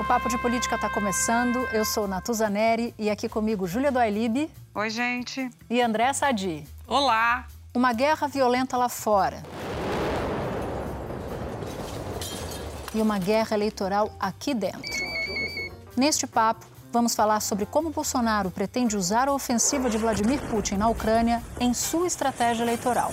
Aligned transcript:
O 0.00 0.04
Papo 0.04 0.30
de 0.30 0.38
Política 0.38 0.76
está 0.76 0.88
começando. 0.88 1.68
Eu 1.74 1.84
sou 1.84 2.08
Natuza 2.08 2.48
Neri 2.48 2.94
e 2.98 3.10
aqui 3.10 3.28
comigo 3.28 3.66
Júlia 3.66 3.92
Doilib. 3.92 4.50
Oi, 4.74 4.88
gente. 4.88 5.50
E 5.68 5.82
André 5.82 6.10
Sadi. 6.14 6.64
Olá. 6.86 7.46
Uma 7.74 7.92
guerra 7.92 8.26
violenta 8.26 8.78
lá 8.78 8.88
fora. 8.88 9.42
E 12.94 13.02
uma 13.02 13.18
guerra 13.18 13.54
eleitoral 13.54 14.10
aqui 14.18 14.54
dentro. 14.54 15.04
Neste 15.94 16.26
papo, 16.26 16.64
vamos 16.90 17.14
falar 17.14 17.40
sobre 17.40 17.66
como 17.66 17.90
Bolsonaro 17.90 18.50
pretende 18.50 18.96
usar 18.96 19.28
a 19.28 19.34
ofensiva 19.34 19.90
de 19.90 19.98
Vladimir 19.98 20.40
Putin 20.48 20.76
na 20.76 20.88
Ucrânia 20.88 21.42
em 21.60 21.74
sua 21.74 22.06
estratégia 22.06 22.62
eleitoral 22.62 23.12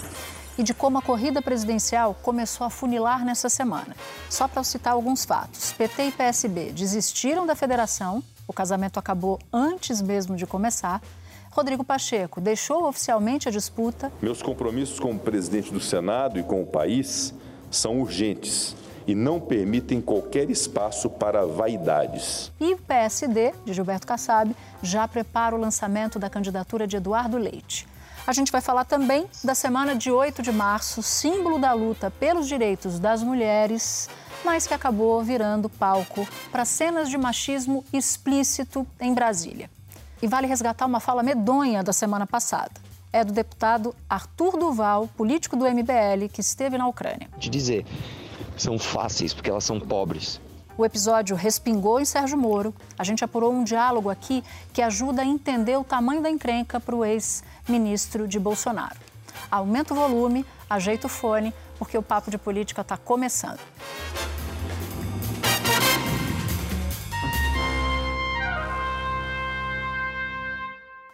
e 0.57 0.63
de 0.63 0.73
como 0.73 0.97
a 0.97 1.01
corrida 1.01 1.41
presidencial 1.41 2.15
começou 2.21 2.65
a 2.65 2.69
funilar 2.69 3.23
nessa 3.23 3.49
semana. 3.49 3.95
Só 4.29 4.47
para 4.47 4.63
citar 4.63 4.93
alguns 4.93 5.25
fatos: 5.25 5.73
PT 5.73 6.07
e 6.07 6.11
PSB 6.11 6.71
desistiram 6.71 7.45
da 7.45 7.55
federação, 7.55 8.23
o 8.47 8.53
casamento 8.53 8.97
acabou 8.97 9.39
antes 9.51 10.01
mesmo 10.01 10.35
de 10.35 10.45
começar. 10.45 11.01
Rodrigo 11.51 11.83
Pacheco 11.83 12.39
deixou 12.39 12.87
oficialmente 12.87 13.47
a 13.47 13.51
disputa. 13.51 14.11
Meus 14.21 14.41
compromissos 14.41 14.99
como 14.99 15.17
presidente 15.19 15.71
do 15.71 15.79
Senado 15.79 16.39
e 16.39 16.43
com 16.43 16.61
o 16.61 16.65
país 16.65 17.33
são 17.71 17.99
urgentes 17.99 18.75
e 19.07 19.15
não 19.15 19.39
permitem 19.39 20.01
qualquer 20.01 20.49
espaço 20.49 21.09
para 21.09 21.45
vaidades. 21.45 22.51
E 22.59 22.73
o 22.73 22.77
PSD, 22.77 23.53
de 23.65 23.73
Gilberto 23.73 24.05
Kassab, 24.05 24.53
já 24.83 25.07
prepara 25.07 25.55
o 25.55 25.59
lançamento 25.59 26.19
da 26.19 26.29
candidatura 26.29 26.85
de 26.85 26.97
Eduardo 26.97 27.37
Leite. 27.37 27.87
A 28.27 28.33
gente 28.33 28.51
vai 28.51 28.59
falar 28.59 28.83
também 28.83 29.25
da 29.41 29.55
semana 29.55 29.95
de 29.95 30.11
8 30.11 30.41
de 30.41 30.51
março, 30.51 31.01
símbolo 31.01 31.57
da 31.57 31.71
luta 31.71 32.11
pelos 32.11 32.45
direitos 32.45 32.99
das 32.99 33.23
mulheres, 33.23 34.09
mas 34.43 34.67
que 34.67 34.73
acabou 34.73 35.23
virando 35.23 35.69
palco 35.69 36.27
para 36.51 36.65
cenas 36.65 37.09
de 37.09 37.17
machismo 37.17 37.85
explícito 37.93 38.85
em 38.99 39.13
Brasília. 39.13 39.69
E 40.21 40.27
vale 40.27 40.45
resgatar 40.45 40.85
uma 40.87 40.99
fala 40.99 41.23
medonha 41.23 41.81
da 41.81 41.93
semana 41.93 42.27
passada. 42.27 42.73
É 43.13 43.23
do 43.23 43.31
deputado 43.31 43.95
Arthur 44.09 44.57
Duval, 44.57 45.07
político 45.15 45.55
do 45.55 45.63
MBL, 45.63 46.27
que 46.29 46.41
esteve 46.41 46.77
na 46.77 46.85
Ucrânia. 46.85 47.29
De 47.37 47.49
dizer, 47.49 47.85
são 48.57 48.77
fáceis 48.77 49.33
porque 49.33 49.49
elas 49.49 49.63
são 49.63 49.79
pobres. 49.79 50.41
O 50.77 50.85
episódio 50.85 51.35
respingou 51.35 51.99
em 51.99 52.05
Sérgio 52.05 52.37
Moro. 52.37 52.71
A 52.99 53.03
gente 53.03 53.25
apurou 53.25 53.51
um 53.51 53.63
diálogo 53.63 54.11
aqui 54.11 54.43
que 54.71 54.79
ajuda 54.79 55.23
a 55.23 55.25
entender 55.25 55.75
o 55.75 55.83
tamanho 55.83 56.21
da 56.21 56.29
encrenca 56.29 56.79
para 56.79 56.95
o 56.95 57.03
ex-ministro 57.03 58.27
de 58.27 58.39
Bolsonaro. 58.39 58.95
Aumenta 59.49 59.95
o 59.95 59.97
volume, 59.97 60.45
ajeita 60.69 61.07
o 61.07 61.09
fone, 61.09 61.51
porque 61.79 61.97
o 61.97 62.03
papo 62.03 62.29
de 62.29 62.37
política 62.37 62.81
está 62.81 62.95
começando. 62.95 63.59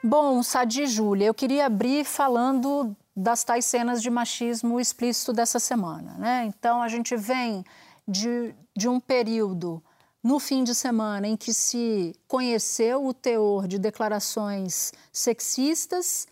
Bom, 0.03 0.44
Sadi 0.44 0.86
Júlia, 0.88 1.28
eu 1.28 1.34
queria 1.34 1.67
abrir 1.67 2.03
falando 2.03 2.94
das 3.16 3.45
tais 3.45 3.64
cenas 3.64 4.02
de 4.02 4.09
machismo 4.09 4.78
explícito 4.78 5.31
dessa 5.31 5.58
semana. 5.58 6.16
Né? 6.17 6.44
Então, 6.47 6.81
a 6.81 6.90
gente 6.90 7.16
vem 7.16 7.63
de, 8.08 8.53
de 8.75 8.88
um 8.88 9.00
período 9.00 9.81
no 10.24 10.40
fim 10.40 10.64
de 10.64 10.74
semana 10.74 11.28
em 11.28 11.36
que 11.36 11.53
se 11.53 12.16
conheceu 12.28 13.06
o 13.06 13.14
teor 13.14 13.68
de 13.68 13.78
declarações 13.78 14.94
sexistas 15.12 16.28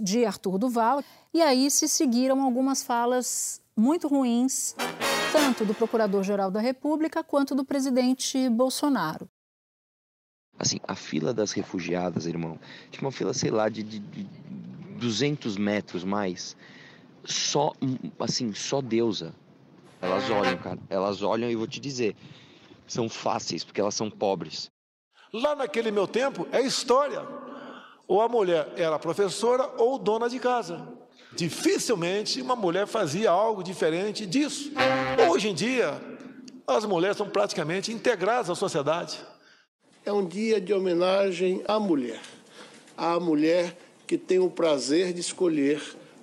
de 0.00 0.24
Arthur 0.24 0.58
Duval, 0.58 1.02
e 1.32 1.40
aí 1.40 1.70
se 1.70 1.88
seguiram 1.88 2.42
algumas 2.42 2.82
falas 2.82 3.62
muito 3.76 4.08
ruins, 4.08 4.74
tanto 5.32 5.64
do 5.64 5.72
Procurador-Geral 5.72 6.50
da 6.50 6.60
República 6.60 7.22
quanto 7.22 7.54
do 7.54 7.64
presidente 7.64 8.48
Bolsonaro. 8.48 9.28
Assim, 10.58 10.78
a 10.86 10.94
fila 10.94 11.32
das 11.32 11.52
refugiadas, 11.52 12.26
irmão, 12.26 12.58
tinha 12.90 13.02
uma 13.02 13.12
fila, 13.12 13.32
sei 13.32 13.50
lá, 13.50 13.68
de, 13.68 13.82
de, 13.82 13.98
de 14.00 14.24
200 14.98 15.56
metros 15.56 16.04
mais. 16.04 16.54
Só, 17.24 17.72
assim, 18.18 18.52
só 18.52 18.82
deusa. 18.82 19.34
Elas 20.00 20.30
olham, 20.30 20.56
cara. 20.58 20.78
Elas 20.88 21.22
olham 21.22 21.50
e 21.50 21.56
vou 21.56 21.66
te 21.66 21.80
dizer, 21.80 22.16
são 22.86 23.08
fáceis 23.08 23.62
porque 23.62 23.80
elas 23.80 23.94
são 23.94 24.10
pobres. 24.10 24.70
Lá 25.32 25.54
naquele 25.54 25.90
meu 25.90 26.08
tempo 26.08 26.46
é 26.50 26.60
história. 26.60 27.22
Ou 28.08 28.20
a 28.20 28.28
mulher 28.28 28.72
era 28.76 28.98
professora 28.98 29.70
ou 29.78 29.98
dona 29.98 30.28
de 30.28 30.40
casa. 30.40 30.88
Dificilmente 31.32 32.42
uma 32.42 32.56
mulher 32.56 32.86
fazia 32.86 33.30
algo 33.30 33.62
diferente 33.62 34.26
disso. 34.26 34.72
Hoje 35.30 35.48
em 35.48 35.54
dia, 35.54 36.00
as 36.66 36.84
mulheres 36.84 37.16
são 37.16 37.28
praticamente 37.28 37.92
integradas 37.92 38.50
à 38.50 38.54
sociedade. 38.54 39.20
É 40.04 40.12
um 40.12 40.26
dia 40.26 40.60
de 40.60 40.72
homenagem 40.72 41.62
à 41.68 41.78
mulher. 41.78 42.20
À 42.96 43.20
mulher 43.20 43.76
que 44.06 44.18
tem 44.18 44.40
o 44.40 44.50
prazer 44.50 45.12
de 45.12 45.20
escolher 45.20 45.80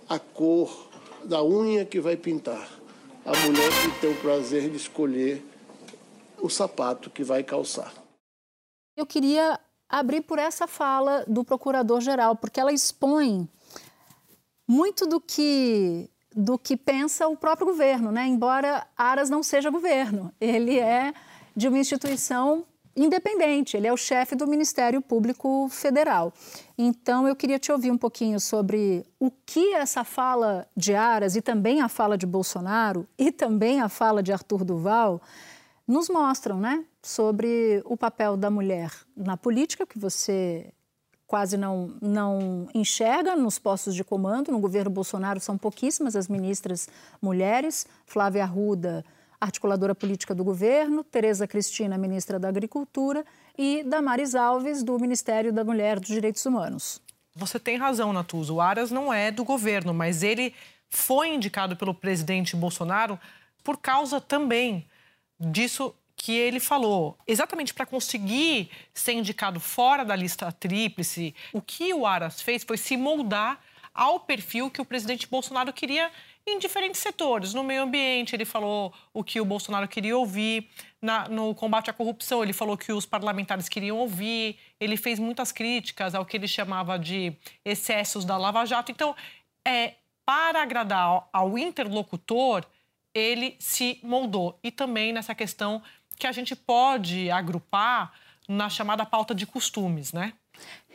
a 0.10 0.20
cor 0.20 0.90
da 1.24 1.42
unha 1.42 1.86
que 1.86 2.02
vai 2.02 2.18
pintar. 2.18 2.68
A 3.28 3.46
mulher 3.46 3.70
que 3.82 4.00
tem 4.00 4.10
o 4.10 4.22
prazer 4.22 4.70
de 4.70 4.78
escolher 4.78 5.46
o 6.42 6.50
sapato 6.50 7.10
que 7.10 7.26
vai 7.26 7.44
calçar. 7.44 7.94
Eu 8.96 9.06
queria 9.06 9.60
abrir 9.90 10.22
por 10.22 10.40
essa 10.40 10.66
fala 10.66 11.26
do 11.28 11.44
procurador-geral, 11.44 12.38
porque 12.38 12.58
ela 12.58 12.72
expõe 12.72 13.46
muito 14.66 15.06
do 15.06 15.20
que 15.20 16.10
do 16.34 16.58
que 16.58 16.78
pensa 16.78 17.28
o 17.28 17.36
próprio 17.36 17.68
governo, 17.68 18.14
né? 18.14 18.26
Embora 18.26 18.88
Aras 18.96 19.30
não 19.30 19.44
seja 19.44 19.70
governo, 19.70 20.32
ele 20.40 20.80
é 20.80 21.14
de 21.54 21.68
uma 21.68 21.80
instituição 21.80 22.66
independente, 23.06 23.78
ele 23.78 23.88
é 23.88 23.94
o 23.94 23.98
chefe 23.98 24.36
do 24.36 24.48
Ministério 24.48 25.02
Público 25.02 25.70
Federal. 25.70 26.34
Então 26.78 27.28
eu 27.28 27.36
queria 27.36 27.60
te 27.60 27.72
ouvir 27.72 27.92
um 27.92 27.98
pouquinho 27.98 28.40
sobre 28.40 29.06
o 29.20 29.30
que 29.46 29.74
essa 29.76 30.04
fala 30.04 30.68
de 30.76 30.96
Aras 30.96 31.36
e 31.36 31.42
também 31.42 31.82
a 31.82 31.88
fala 31.88 32.18
de 32.18 32.26
Bolsonaro 32.26 33.08
e 33.18 33.32
também 33.32 33.82
a 33.82 33.88
fala 33.88 34.24
de 34.24 34.34
Arthur 34.34 34.64
Duval 34.64 35.22
nos 35.88 36.10
mostram, 36.10 36.60
né, 36.60 36.84
sobre 37.02 37.82
o 37.86 37.96
papel 37.96 38.36
da 38.36 38.50
mulher 38.50 38.92
na 39.16 39.38
política, 39.38 39.86
que 39.86 39.98
você 39.98 40.74
quase 41.28 41.58
não, 41.58 41.94
não 42.02 42.68
enxerga 42.74 43.36
nos 43.36 43.60
postos 43.60 43.94
de 43.94 44.04
comando. 44.04 44.52
No 44.52 44.60
governo 44.60 44.90
Bolsonaro 44.90 45.40
são 45.40 45.58
pouquíssimas 45.58 46.16
as 46.16 46.28
ministras 46.28 46.88
mulheres. 47.22 47.86
Flávia 48.06 48.44
Arruda, 48.44 49.06
articuladora 49.40 49.94
política 49.94 50.34
do 50.34 50.44
governo, 50.44 51.04
Tereza 51.04 51.48
Cristina, 51.48 51.98
ministra 51.98 52.40
da 52.40 52.50
Agricultura, 52.50 53.26
e 53.58 53.84
Damares 53.84 54.36
Alves, 54.36 54.84
do 54.84 54.98
Ministério 55.00 55.52
da 55.52 55.64
Mulher 55.64 55.98
e 55.98 56.00
dos 56.02 56.10
Direitos 56.10 56.46
Humanos. 56.46 57.02
Você 57.36 57.60
tem 57.60 57.78
razão, 57.78 58.12
Natuza. 58.12 58.52
O 58.52 58.62
Aras 58.62 58.90
não 58.90 59.14
é 59.14 59.32
do 59.32 59.44
governo, 59.44 59.94
mas 59.94 60.24
ele 60.24 60.54
foi 60.90 61.34
indicado 61.34 61.76
pelo 61.76 61.94
presidente 61.94 62.56
Bolsonaro 62.56 63.20
por 63.64 63.78
causa 63.78 64.20
também 64.20 64.86
disso 65.40 65.94
que 66.16 66.32
ele 66.32 66.60
falou. 66.60 67.18
Exatamente 67.28 67.74
para 67.74 67.86
conseguir 67.86 68.72
ser 68.94 69.14
indicado 69.14 69.60
fora 69.60 70.04
da 70.04 70.16
lista 70.16 70.52
tríplice, 70.52 71.36
o 71.54 71.62
que 71.62 71.94
o 71.94 72.08
Aras 72.08 72.42
fez 72.42 72.64
foi 72.64 72.78
se 72.78 72.98
moldar 72.98 73.60
ao 73.94 74.20
perfil 74.20 74.70
que 74.70 74.82
o 74.82 74.86
presidente 74.86 75.28
Bolsonaro 75.28 75.72
queria 75.72 76.12
em 76.48 76.58
diferentes 76.58 77.02
setores. 77.02 77.54
No 77.54 77.64
meio 77.64 77.84
ambiente, 77.84 78.36
ele 78.36 78.46
falou 78.46 78.94
o 79.14 79.24
que 79.24 79.42
o 79.42 79.46
Bolsonaro 79.46 79.88
queria 79.88 80.18
ouvir. 80.18 80.70
Na, 81.02 81.28
no 81.28 81.54
combate 81.54 81.90
à 81.90 81.94
corrupção, 81.94 82.42
ele 82.42 82.54
falou 82.54 82.78
que 82.78 82.92
os 82.92 83.06
parlamentares 83.06 83.68
queriam 83.68 83.98
ouvir. 83.98 84.58
Ele 84.80 84.96
fez 84.96 85.20
muitas 85.20 85.52
críticas 85.52 86.16
ao 86.16 86.26
que 86.26 86.38
ele 86.38 86.48
chamava 86.48 86.98
de 86.98 87.34
excessos 87.66 88.24
da 88.24 88.38
Lava 88.38 88.66
Jato. 88.66 88.92
Então, 88.92 89.14
é, 89.66 89.96
para 90.26 90.62
agradar 90.62 91.04
ao, 91.04 91.30
ao 91.34 91.58
interlocutor, 91.58 92.64
ele 93.14 93.56
se 93.60 94.00
moldou. 94.02 94.58
E 94.64 94.72
também 94.72 95.12
nessa 95.12 95.36
questão 95.36 95.84
que 96.18 96.26
a 96.26 96.32
gente 96.32 96.56
pode 96.56 97.30
agrupar 97.30 98.14
na 98.48 98.70
chamada 98.70 99.06
pauta 99.06 99.36
de 99.36 99.46
costumes, 99.46 100.14
né? 100.14 100.34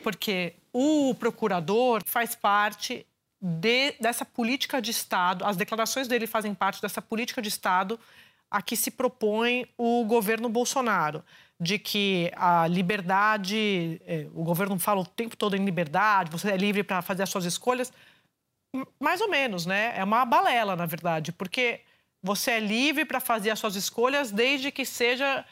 Porque 0.01 0.55
o 0.73 1.13
procurador 1.15 2.01
faz 2.05 2.35
parte 2.35 3.05
de, 3.45 3.91
dessa 3.99 4.23
política 4.23 4.81
de 4.81 4.91
Estado, 4.91 5.43
as 5.43 5.57
declarações 5.57 6.07
dele 6.07 6.25
fazem 6.25 6.53
parte 6.53 6.81
dessa 6.81 7.01
política 7.01 7.41
de 7.41 7.49
Estado 7.49 7.99
a 8.49 8.61
que 8.61 8.77
se 8.77 8.89
propõe 8.89 9.67
o 9.77 10.05
governo 10.05 10.47
Bolsonaro, 10.47 11.21
de 11.59 11.77
que 11.77 12.31
a 12.37 12.67
liberdade, 12.67 14.01
é, 14.05 14.27
o 14.33 14.43
governo 14.43 14.79
fala 14.79 15.01
o 15.01 15.05
tempo 15.05 15.35
todo 15.35 15.57
em 15.57 15.65
liberdade, 15.65 16.31
você 16.31 16.51
é 16.51 16.55
livre 16.55 16.83
para 16.83 17.01
fazer 17.01 17.23
as 17.23 17.29
suas 17.29 17.43
escolhas. 17.43 17.91
Mais 18.97 19.19
ou 19.19 19.29
menos, 19.29 19.65
né? 19.65 19.93
É 19.97 20.03
uma 20.03 20.23
balela, 20.23 20.75
na 20.75 20.85
verdade, 20.85 21.31
porque 21.33 21.81
você 22.21 22.51
é 22.51 22.59
livre 22.59 23.03
para 23.03 23.19
fazer 23.19 23.49
as 23.49 23.59
suas 23.59 23.75
escolhas 23.75 24.31
desde 24.31 24.71
que 24.71 24.85
seja 24.85 25.43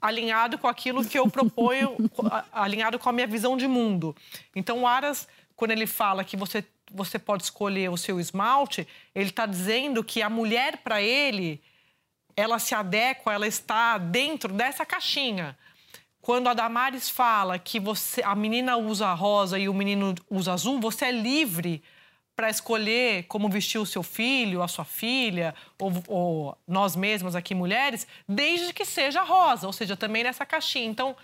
alinhado 0.00 0.58
com 0.58 0.66
aquilo 0.66 1.04
que 1.04 1.18
eu 1.18 1.28
proponho, 1.28 1.96
alinhado 2.52 2.98
com 2.98 3.08
a 3.08 3.12
minha 3.12 3.26
visão 3.26 3.56
de 3.56 3.66
mundo. 3.66 4.14
Então, 4.54 4.82
o 4.82 4.86
Aras, 4.86 5.28
quando 5.56 5.70
ele 5.70 5.86
fala 5.86 6.24
que 6.24 6.36
você, 6.36 6.64
você 6.90 7.18
pode 7.18 7.44
escolher 7.44 7.90
o 7.90 7.96
seu 7.96 8.18
esmalte, 8.18 8.86
ele 9.14 9.30
está 9.30 9.46
dizendo 9.46 10.02
que 10.02 10.22
a 10.22 10.30
mulher, 10.30 10.78
para 10.78 11.00
ele, 11.00 11.62
ela 12.36 12.58
se 12.58 12.74
adequa, 12.74 13.32
ela 13.32 13.46
está 13.46 13.98
dentro 13.98 14.52
dessa 14.52 14.84
caixinha. 14.84 15.56
Quando 16.20 16.48
a 16.48 16.54
Damares 16.54 17.10
fala 17.10 17.58
que 17.58 17.78
você, 17.78 18.22
a 18.22 18.34
menina 18.34 18.76
usa 18.76 19.12
rosa 19.12 19.58
e 19.58 19.68
o 19.68 19.74
menino 19.74 20.14
usa 20.30 20.54
azul, 20.54 20.80
você 20.80 21.06
é 21.06 21.12
livre 21.12 21.82
para 22.34 22.50
escolher 22.50 23.24
como 23.24 23.48
vestir 23.48 23.78
o 23.78 23.86
seu 23.86 24.02
filho, 24.02 24.62
a 24.62 24.66
sua 24.66 24.84
filha, 24.84 25.54
ou, 25.78 25.92
ou, 26.08 26.58
nós 26.66 26.96
mesmas 26.96 27.36
aqui, 27.36 27.54
mulheres, 27.54 28.06
desde 28.28 28.72
que 28.72 28.84
seja 28.84 29.22
rosa, 29.22 29.66
ou 29.66 29.72
seja, 29.72 29.96
também 29.96 30.24
nessa 30.24 30.44
caixinha. 30.44 30.86
Então, 30.86 31.14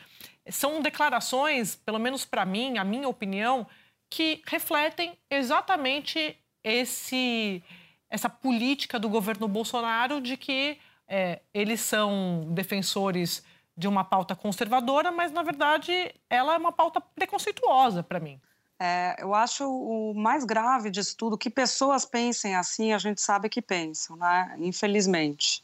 são 0.49 0.81
declarações, 0.81 1.75
pelo 1.75 1.99
menos 1.99 2.25
para 2.25 2.45
mim, 2.45 2.79
a 2.79 2.85
minha 2.85 3.09
opinião, 3.09 3.67
que 4.11 4.43
refletem 4.47 5.17
exatamente 5.31 6.37
esse, 6.63 7.63
essa 8.11 8.29
política 8.29 8.99
do 8.99 9.09
governo 9.09 9.47
Bolsonaro 9.47 10.21
de 10.21 10.37
que 10.37 10.77
é, 11.09 11.41
eles 11.55 11.81
são 11.81 12.47
defensores 12.51 13.43
de 13.77 13.89
uma 13.89 14.05
pauta 14.05 14.37
conservadora, 14.37 15.11
mas, 15.11 15.33
na 15.33 15.43
verdade, 15.43 15.93
ela 16.29 16.55
é 16.55 16.59
uma 16.59 16.73
pauta 16.73 17.01
preconceituosa 17.01 18.03
para 18.03 18.21
mim. 18.21 18.39
É, 18.79 19.17
eu 19.19 19.35
acho 19.35 19.65
o 19.69 20.15
mais 20.15 20.45
grave 20.45 20.91
disso 20.91 21.15
tudo 21.17 21.37
que 21.37 21.51
pessoas 21.51 22.05
pensem 22.05 22.57
assim, 22.57 22.93
a 22.93 22.99
gente 22.99 23.21
sabe 23.21 23.49
que 23.49 23.63
pensam, 23.63 24.17
né? 24.17 24.57
Infelizmente. 24.59 25.63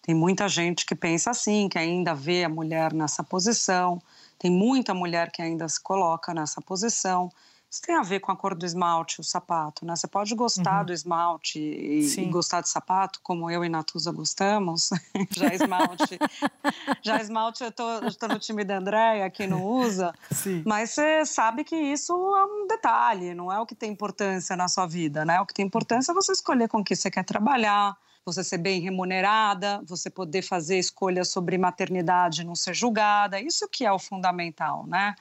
Tem 0.00 0.14
muita 0.14 0.48
gente 0.48 0.84
que 0.84 0.94
pensa 0.94 1.30
assim, 1.30 1.68
que 1.68 1.78
ainda 1.78 2.14
vê 2.14 2.44
a 2.44 2.48
mulher 2.48 2.92
nessa 2.92 3.22
posição, 3.22 4.02
tem 4.38 4.50
muita 4.50 4.92
mulher 4.92 5.30
que 5.30 5.40
ainda 5.40 5.68
se 5.68 5.80
coloca 5.80 6.34
nessa 6.34 6.60
posição. 6.60 7.30
Isso 7.72 7.80
tem 7.80 7.94
a 7.94 8.02
ver 8.02 8.20
com 8.20 8.30
a 8.30 8.36
cor 8.36 8.54
do 8.54 8.66
esmalte, 8.66 9.18
o 9.18 9.24
sapato, 9.24 9.86
né? 9.86 9.96
Você 9.96 10.06
pode 10.06 10.34
gostar 10.34 10.80
uhum. 10.80 10.84
do 10.84 10.92
esmalte 10.92 11.58
e, 11.58 12.04
e, 12.04 12.24
gostar 12.26 12.60
de 12.60 12.68
sapato, 12.68 13.18
como 13.22 13.50
eu 13.50 13.64
e 13.64 13.68
Natuza 13.70 14.12
gostamos. 14.12 14.90
já 15.32 15.54
esmalte, 15.54 16.18
já 17.00 17.18
esmalte, 17.18 17.64
eu 17.64 17.72
tô 17.72 18.28
no 18.28 18.38
time 18.38 18.62
da 18.62 18.76
Andréia, 18.76 19.30
que 19.30 19.46
não 19.46 19.64
usa. 19.64 20.12
Sim. 20.30 20.62
Mas 20.66 20.90
você 20.90 21.24
sabe 21.24 21.64
que 21.64 21.74
isso 21.74 22.12
é 22.12 22.44
um 22.44 22.66
detalhe, 22.66 23.32
não 23.32 23.50
é 23.50 23.58
o 23.58 23.64
que 23.64 23.74
tem 23.74 23.90
importância 23.90 24.54
na 24.54 24.68
sua 24.68 24.86
vida, 24.86 25.24
né? 25.24 25.40
O 25.40 25.46
que 25.46 25.54
tem 25.54 25.64
importância 25.64 26.12
é 26.12 26.14
você 26.14 26.32
escolher 26.32 26.68
com 26.68 26.84
que 26.84 26.94
você 26.94 27.10
quer 27.10 27.24
trabalhar, 27.24 27.96
você 28.22 28.44
ser 28.44 28.58
bem 28.58 28.82
remunerada, 28.82 29.82
você 29.86 30.10
poder 30.10 30.42
fazer 30.42 30.78
escolhas 30.78 31.28
sobre 31.28 31.56
maternidade, 31.56 32.44
não 32.44 32.54
ser 32.54 32.74
julgada. 32.74 33.40
Isso 33.40 33.66
que 33.66 33.86
é 33.86 33.90
o 33.90 33.98
fundamental, 33.98 34.86
né? 34.86 35.14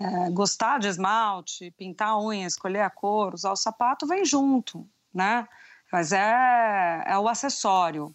É, 0.00 0.30
gostar 0.30 0.80
de 0.80 0.88
esmalte, 0.88 1.70
pintar 1.72 2.08
a 2.08 2.18
unha, 2.18 2.46
escolher 2.46 2.80
a 2.80 2.88
cor, 2.88 3.34
usar 3.34 3.52
o 3.52 3.56
sapato, 3.56 4.06
vem 4.06 4.24
junto, 4.24 4.88
né? 5.12 5.46
Mas 5.92 6.10
é, 6.10 7.04
é 7.06 7.18
o 7.18 7.28
acessório. 7.28 8.14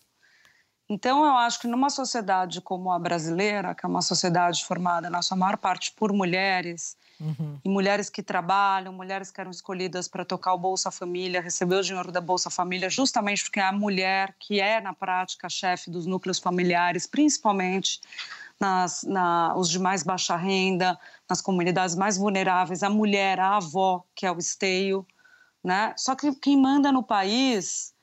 Então, 0.90 1.26
eu 1.26 1.32
acho 1.32 1.60
que 1.60 1.68
numa 1.68 1.90
sociedade 1.90 2.62
como 2.62 2.92
a 2.92 2.98
brasileira, 2.98 3.76
que 3.76 3.86
é 3.86 3.90
uma 3.90 4.02
sociedade 4.02 4.66
formada, 4.66 5.10
na 5.10 5.22
sua 5.22 5.38
maior 5.38 5.58
parte, 5.58 5.92
por 5.92 6.12
mulheres, 6.14 6.96
uhum. 7.20 7.60
e 7.64 7.70
mulheres 7.70 8.10
que 8.10 8.22
trabalham, 8.22 8.94
mulheres 8.94 9.32
que 9.32 9.42
eram 9.42 9.52
escolhidas 9.52 10.08
para 10.08 10.24
tocar 10.24 10.54
o 10.54 10.58
Bolsa 10.58 10.92
Família, 10.92 11.42
receber 11.42 11.76
o 11.76 11.84
dinheiro 11.84 12.12
da 12.12 12.22
Bolsa 12.22 12.50
Família, 12.50 12.90
justamente 12.90 13.44
porque 13.44 13.60
é 13.60 13.64
a 13.64 13.72
mulher 13.72 14.36
que 14.40 14.60
é, 14.60 14.80
na 14.80 14.94
prática, 14.94 15.50
chefe 15.50 15.90
dos 15.90 16.06
núcleos 16.06 16.40
familiares, 16.40 17.08
principalmente 17.08 18.00
nas, 18.60 19.04
na, 19.04 19.56
os 19.56 19.70
de 19.70 19.80
mais 19.80 20.04
baixa 20.04 20.36
renda, 20.36 20.98
nas 21.30 21.42
comunidades 21.42 21.96
mais 21.96 22.18
vulneráveis, 22.18 22.84
a 22.84 22.90
mulher, 22.90 23.40
a 23.40 23.58
avó, 23.58 24.04
que 24.16 24.26
é 24.26 24.32
o 24.32 24.38
esteio, 24.38 25.06
né? 25.64 25.94
Só 25.98 26.16
que 26.16 26.34
quem 26.36 26.60
manda 26.60 26.92
no 26.92 27.04
país 27.04 27.94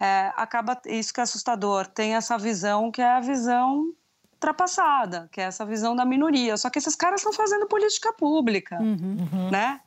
é, 0.00 0.32
acaba 0.36 0.80
isso 0.86 1.12
que 1.12 1.20
é 1.20 1.22
assustador, 1.22 1.86
tem 1.86 2.14
essa 2.14 2.36
visão 2.36 2.90
que 2.90 3.00
é 3.00 3.08
a 3.08 3.20
visão 3.20 3.92
ultrapassada, 4.32 5.28
que 5.32 5.40
é 5.40 5.44
essa 5.44 5.64
visão 5.64 5.96
da 5.96 6.04
minoria. 6.04 6.56
Só 6.56 6.68
que 6.68 6.78
esses 6.78 6.94
caras 6.94 7.20
estão 7.20 7.32
fazendo 7.32 7.66
política 7.66 8.12
pública, 8.12 8.78
uhum. 8.80 9.16
uhum. 9.32 9.50
né? 9.50 9.80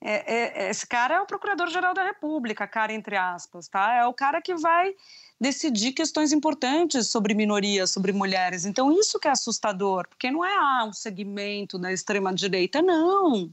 É, 0.00 0.66
é, 0.66 0.70
esse 0.70 0.86
cara 0.86 1.16
é 1.16 1.20
o 1.20 1.26
procurador-geral 1.26 1.92
da 1.92 2.04
República, 2.04 2.66
cara 2.66 2.92
entre 2.92 3.16
aspas, 3.16 3.68
tá? 3.68 3.94
É 3.94 4.06
o 4.06 4.12
cara 4.14 4.40
que 4.40 4.54
vai 4.54 4.94
decidir 5.40 5.92
questões 5.92 6.32
importantes 6.32 7.08
sobre 7.08 7.34
minorias, 7.34 7.90
sobre 7.90 8.12
mulheres. 8.12 8.64
Então, 8.64 8.92
isso 8.92 9.18
que 9.18 9.28
é 9.28 9.30
assustador, 9.30 10.06
porque 10.08 10.30
não 10.30 10.44
é 10.44 10.54
ah, 10.54 10.84
um 10.88 10.92
segmento 10.92 11.78
da 11.78 11.92
extrema-direita, 11.92 12.80
não. 12.80 13.50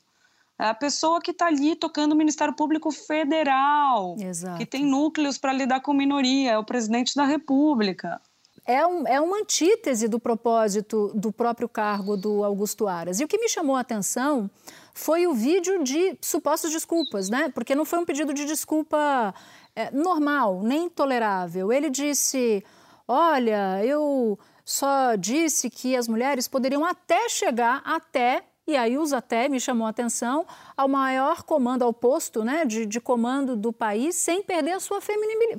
É 0.57 0.67
a 0.67 0.73
pessoa 0.73 1.19
que 1.19 1.31
está 1.31 1.47
ali 1.47 1.75
tocando 1.75 2.13
o 2.13 2.15
Ministério 2.15 2.55
Público 2.55 2.91
Federal, 2.91 4.15
Exato. 4.17 4.57
que 4.57 4.65
tem 4.65 4.85
núcleos 4.85 5.37
para 5.37 5.51
lidar 5.51 5.81
com 5.81 5.93
minoria, 5.93 6.51
é 6.51 6.57
o 6.57 6.63
presidente 6.63 7.13
da 7.15 7.25
República. 7.25 8.21
É, 8.65 8.85
um, 8.87 9.05
é 9.05 9.21
uma 9.21 9.37
antítese 9.37 10.07
do 10.07 10.19
propósito 10.19 11.11
do 11.13 11.31
próprio 11.31 11.69
cargo 11.69 12.17
do 12.17 12.43
Augusto 12.43 12.87
Aras. 12.87 13.19
E 13.19 13.23
o 13.23 13.27
que 13.27 13.37
me 13.37 13.47
chamou 13.47 13.75
a 13.75 13.81
atenção 13.81 14.49
foi 14.97 15.27
o 15.27 15.33
vídeo 15.33 15.83
de 15.83 16.17
supostas 16.21 16.71
desculpas, 16.71 17.29
né? 17.29 17.51
Porque 17.53 17.75
não 17.75 17.83
foi 17.83 17.99
um 17.99 18.05
pedido 18.05 18.33
de 18.33 18.45
desculpa 18.45 19.35
é, 19.75 19.91
normal, 19.91 20.63
nem 20.63 20.89
tolerável. 20.89 21.71
Ele 21.71 21.89
disse: 21.89 22.63
Olha, 23.05 23.85
eu 23.85 24.39
só 24.63 25.15
disse 25.15 25.69
que 25.69 25.97
as 25.97 26.07
mulheres 26.07 26.47
poderiam 26.47 26.85
até 26.85 27.27
chegar 27.27 27.81
até 27.85 28.45
e 28.65 28.75
aí 28.75 28.97
os 28.97 29.13
até 29.13 29.47
me 29.47 29.59
chamou 29.59 29.85
a 29.85 29.91
atenção 29.91 30.45
ao 30.75 30.87
maior 30.87 31.43
comando, 31.43 31.83
ao 31.83 31.93
posto 31.93 32.43
né, 32.43 32.65
de, 32.65 32.85
de 32.85 32.99
comando 32.99 33.55
do 33.55 33.71
país, 33.71 34.15
sem 34.15 34.41
perder 34.41 34.71
a 34.71 34.79
sua 34.79 34.99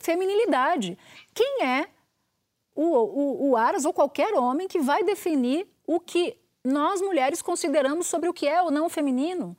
feminilidade. 0.00 0.98
Quem 1.32 1.62
é 1.62 1.86
o, 2.74 2.82
o, 2.82 3.50
o 3.50 3.56
Aras 3.56 3.84
ou 3.84 3.92
qualquer 3.92 4.34
homem 4.34 4.66
que 4.66 4.80
vai 4.80 5.04
definir 5.04 5.68
o 5.86 6.00
que 6.00 6.36
nós 6.66 7.00
mulheres 7.00 7.40
consideramos 7.40 8.06
sobre 8.06 8.28
o 8.28 8.32
que 8.32 8.46
é 8.46 8.60
ou 8.60 8.70
não 8.70 8.88
feminino? 8.88 9.56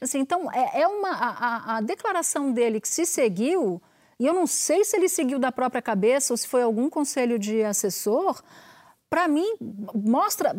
Assim, 0.00 0.18
então, 0.18 0.50
é, 0.52 0.82
é 0.82 0.88
uma, 0.88 1.10
a, 1.10 1.76
a 1.76 1.80
declaração 1.80 2.52
dele 2.52 2.80
que 2.80 2.88
se 2.88 3.06
seguiu 3.06 3.80
e 4.18 4.26
eu 4.26 4.32
não 4.32 4.46
sei 4.46 4.82
se 4.84 4.96
ele 4.96 5.08
seguiu 5.08 5.38
da 5.38 5.52
própria 5.52 5.82
cabeça 5.82 6.32
ou 6.32 6.36
se 6.36 6.48
foi 6.48 6.62
algum 6.62 6.88
conselho 6.88 7.38
de 7.38 7.62
assessor. 7.62 8.42
Para 9.08 9.28
mim, 9.28 9.46
mostra, 9.94 10.56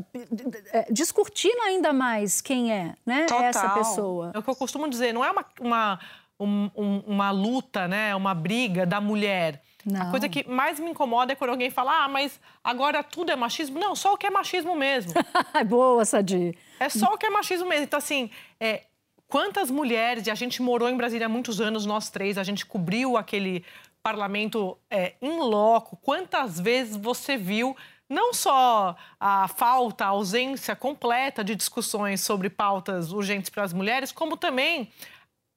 é, 0.71 0.91
descortina 0.91 1.63
ainda 1.65 1.91
mais 1.91 2.39
quem 2.39 2.71
é 2.71 2.93
né, 3.05 3.25
essa 3.43 3.69
pessoa. 3.69 4.31
É 4.33 4.39
o 4.39 4.43
que 4.43 4.49
eu 4.49 4.55
costumo 4.55 4.87
dizer, 4.89 5.13
não 5.13 5.25
é 5.25 5.31
uma, 5.31 5.45
uma, 5.59 5.99
um, 6.39 7.03
uma 7.05 7.31
luta, 7.31 7.87
né, 7.87 8.15
uma 8.15 8.33
briga 8.33 8.85
da 8.85 9.01
mulher. 9.01 9.61
Não. 9.89 10.07
A 10.07 10.11
coisa 10.11 10.27
que 10.27 10.47
mais 10.49 10.79
me 10.79 10.89
incomoda 10.89 11.31
é 11.31 11.35
quando 11.35 11.51
alguém 11.51 11.69
fala, 11.69 12.03
ah, 12.03 12.07
mas 12.09 12.39
agora 12.63 13.01
tudo 13.01 13.31
é 13.31 13.35
machismo. 13.35 13.79
Não, 13.79 13.95
só 13.95 14.13
o 14.13 14.17
que 14.17 14.27
é 14.27 14.29
machismo 14.29 14.75
mesmo. 14.75 15.13
Boa, 15.65 16.03
Sadi. 16.03 16.57
É 16.79 16.89
só 16.89 17.13
o 17.13 17.17
que 17.17 17.25
é 17.25 17.29
machismo 17.29 17.69
mesmo. 17.69 17.85
Então, 17.85 17.97
assim, 17.97 18.29
é, 18.59 18.83
Quantas 19.27 19.69
mulheres, 19.69 20.25
e 20.25 20.31
a 20.31 20.35
gente 20.35 20.61
morou 20.61 20.87
em 20.89 20.95
Brasília 20.95 21.25
há 21.25 21.29
muitos 21.29 21.59
anos, 21.59 21.85
nós 21.85 22.09
três, 22.09 22.37
a 22.37 22.43
gente 22.43 22.65
cobriu 22.65 23.17
aquele 23.17 23.65
parlamento 24.01 24.77
é, 24.89 25.15
em 25.21 25.39
loco. 25.39 25.97
Quantas 25.97 26.57
vezes 26.57 26.95
você 26.95 27.35
viu 27.35 27.75
não 28.09 28.33
só 28.33 28.95
a 29.19 29.49
falta, 29.49 30.05
a 30.05 30.09
ausência 30.09 30.77
completa 30.77 31.43
de 31.43 31.55
discussões 31.55 32.21
sobre 32.21 32.49
pautas 32.49 33.11
urgentes 33.11 33.49
para 33.49 33.63
as 33.63 33.73
mulheres, 33.73 34.13
como 34.13 34.37
também 34.37 34.89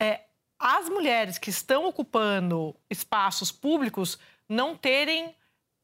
é, 0.02 0.22
as 0.60 0.90
mulheres 0.90 1.38
que 1.38 1.48
estão 1.48 1.86
ocupando 1.86 2.76
espaços 2.90 3.50
públicos 3.50 4.18
não 4.46 4.76
terem 4.76 5.34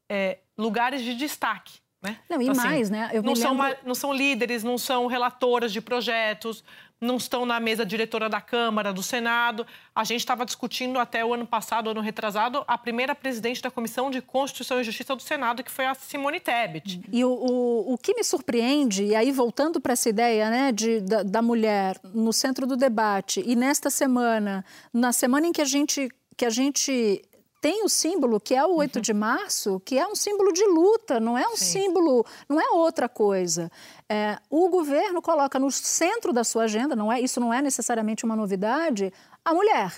é, 0.09 0.38
lugares 0.56 1.00
de 1.02 1.14
destaque. 1.14 1.80
Né? 2.02 2.18
Não, 2.28 2.40
e 2.40 2.45
então, 2.45 2.61
assim, 2.61 2.68
mais, 2.68 2.90
né? 2.90 3.11
Eu 3.12 3.23
não, 3.23 3.35
são, 3.35 3.56
não 3.83 3.95
são 3.95 4.12
líderes, 4.12 4.62
não 4.62 4.76
são 4.76 5.06
relatoras 5.06 5.73
de 5.73 5.80
projetos, 5.80 6.62
não 7.00 7.16
estão 7.16 7.44
na 7.44 7.60
mesa 7.60 7.84
diretora 7.84 8.28
da 8.28 8.40
Câmara, 8.40 8.92
do 8.92 9.02
Senado. 9.02 9.66
A 9.94 10.04
gente 10.04 10.20
estava 10.20 10.44
discutindo 10.44 10.98
até 10.98 11.24
o 11.24 11.34
ano 11.34 11.46
passado, 11.46 11.90
ano 11.90 12.00
retrasado, 12.00 12.64
a 12.66 12.78
primeira 12.78 13.14
presidente 13.14 13.60
da 13.62 13.70
Comissão 13.70 14.10
de 14.10 14.22
Constituição 14.22 14.80
e 14.80 14.84
Justiça 14.84 15.14
do 15.14 15.22
Senado, 15.22 15.62
que 15.62 15.70
foi 15.70 15.86
a 15.86 15.94
Simone 15.94 16.40
Tebet. 16.40 17.02
E 17.12 17.24
o, 17.24 17.30
o, 17.30 17.94
o 17.94 17.98
que 17.98 18.14
me 18.14 18.24
surpreende, 18.24 19.04
e 19.04 19.14
aí 19.14 19.30
voltando 19.30 19.80
para 19.80 19.92
essa 19.92 20.08
ideia 20.08 20.50
né, 20.50 20.72
de, 20.72 21.00
da, 21.00 21.22
da 21.22 21.42
mulher 21.42 22.00
no 22.14 22.32
centro 22.32 22.66
do 22.66 22.76
debate, 22.76 23.42
e 23.46 23.54
nesta 23.54 23.90
semana, 23.90 24.64
na 24.92 25.12
semana 25.12 25.46
em 25.46 25.52
que 25.52 25.60
a 25.60 25.66
gente, 25.66 26.08
que 26.36 26.44
a 26.44 26.50
gente 26.50 27.22
tem 27.60 27.82
o 27.82 27.88
símbolo 27.88 28.38
que 28.38 28.54
é 28.54 28.64
o 28.64 28.76
8 28.76 28.96
uhum. 28.96 29.02
de 29.02 29.12
março, 29.12 29.80
que 29.84 29.98
é 29.98 30.06
um 30.06 30.14
símbolo 30.14 30.52
de 30.52 30.64
luta, 30.64 31.18
não 31.18 31.36
é 31.36 31.46
um 31.48 31.56
Sim. 31.56 31.82
símbolo, 31.82 32.24
não 32.48 32.60
é 32.60 32.70
outra 32.70 33.08
coisa. 33.08 33.70
É, 34.08 34.38
o 34.48 34.68
governo 34.68 35.20
coloca 35.20 35.58
no 35.58 35.70
centro 35.70 36.32
da 36.32 36.44
sua 36.44 36.64
agenda, 36.64 36.94
não 36.94 37.12
é, 37.12 37.20
isso 37.20 37.40
não 37.40 37.52
é 37.52 37.60
necessariamente 37.60 38.25
uma 38.25 38.36
novidade, 38.36 39.12
a 39.44 39.52
mulher 39.52 39.92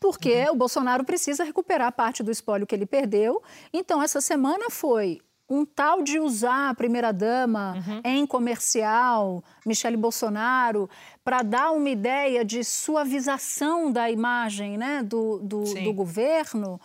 porque 0.00 0.46
uhum. 0.46 0.52
o 0.52 0.56
Bolsonaro 0.56 1.04
precisa 1.04 1.44
recuperar 1.44 1.92
parte 1.92 2.22
do 2.22 2.30
espólio 2.30 2.66
que 2.66 2.74
ele 2.74 2.86
perdeu. 2.86 3.42
Então, 3.70 4.02
essa 4.02 4.18
semana 4.18 4.70
foi 4.70 5.20
um 5.46 5.64
tal 5.64 6.02
de 6.02 6.18
usar 6.18 6.70
a 6.70 6.74
primeira-dama 6.74 7.74
uhum. 7.76 8.00
em 8.04 8.24
comercial, 8.24 9.44
Michele 9.66 9.96
Bolsonaro, 9.96 10.88
para 11.24 11.42
dar 11.42 11.72
uma 11.72 11.90
ideia 11.90 12.44
de 12.44 12.62
suavização 12.62 13.90
da 13.90 14.08
imagem 14.08 14.78
né, 14.78 15.02
do, 15.02 15.38
do, 15.40 15.64
do 15.64 15.92
governo 15.92 16.80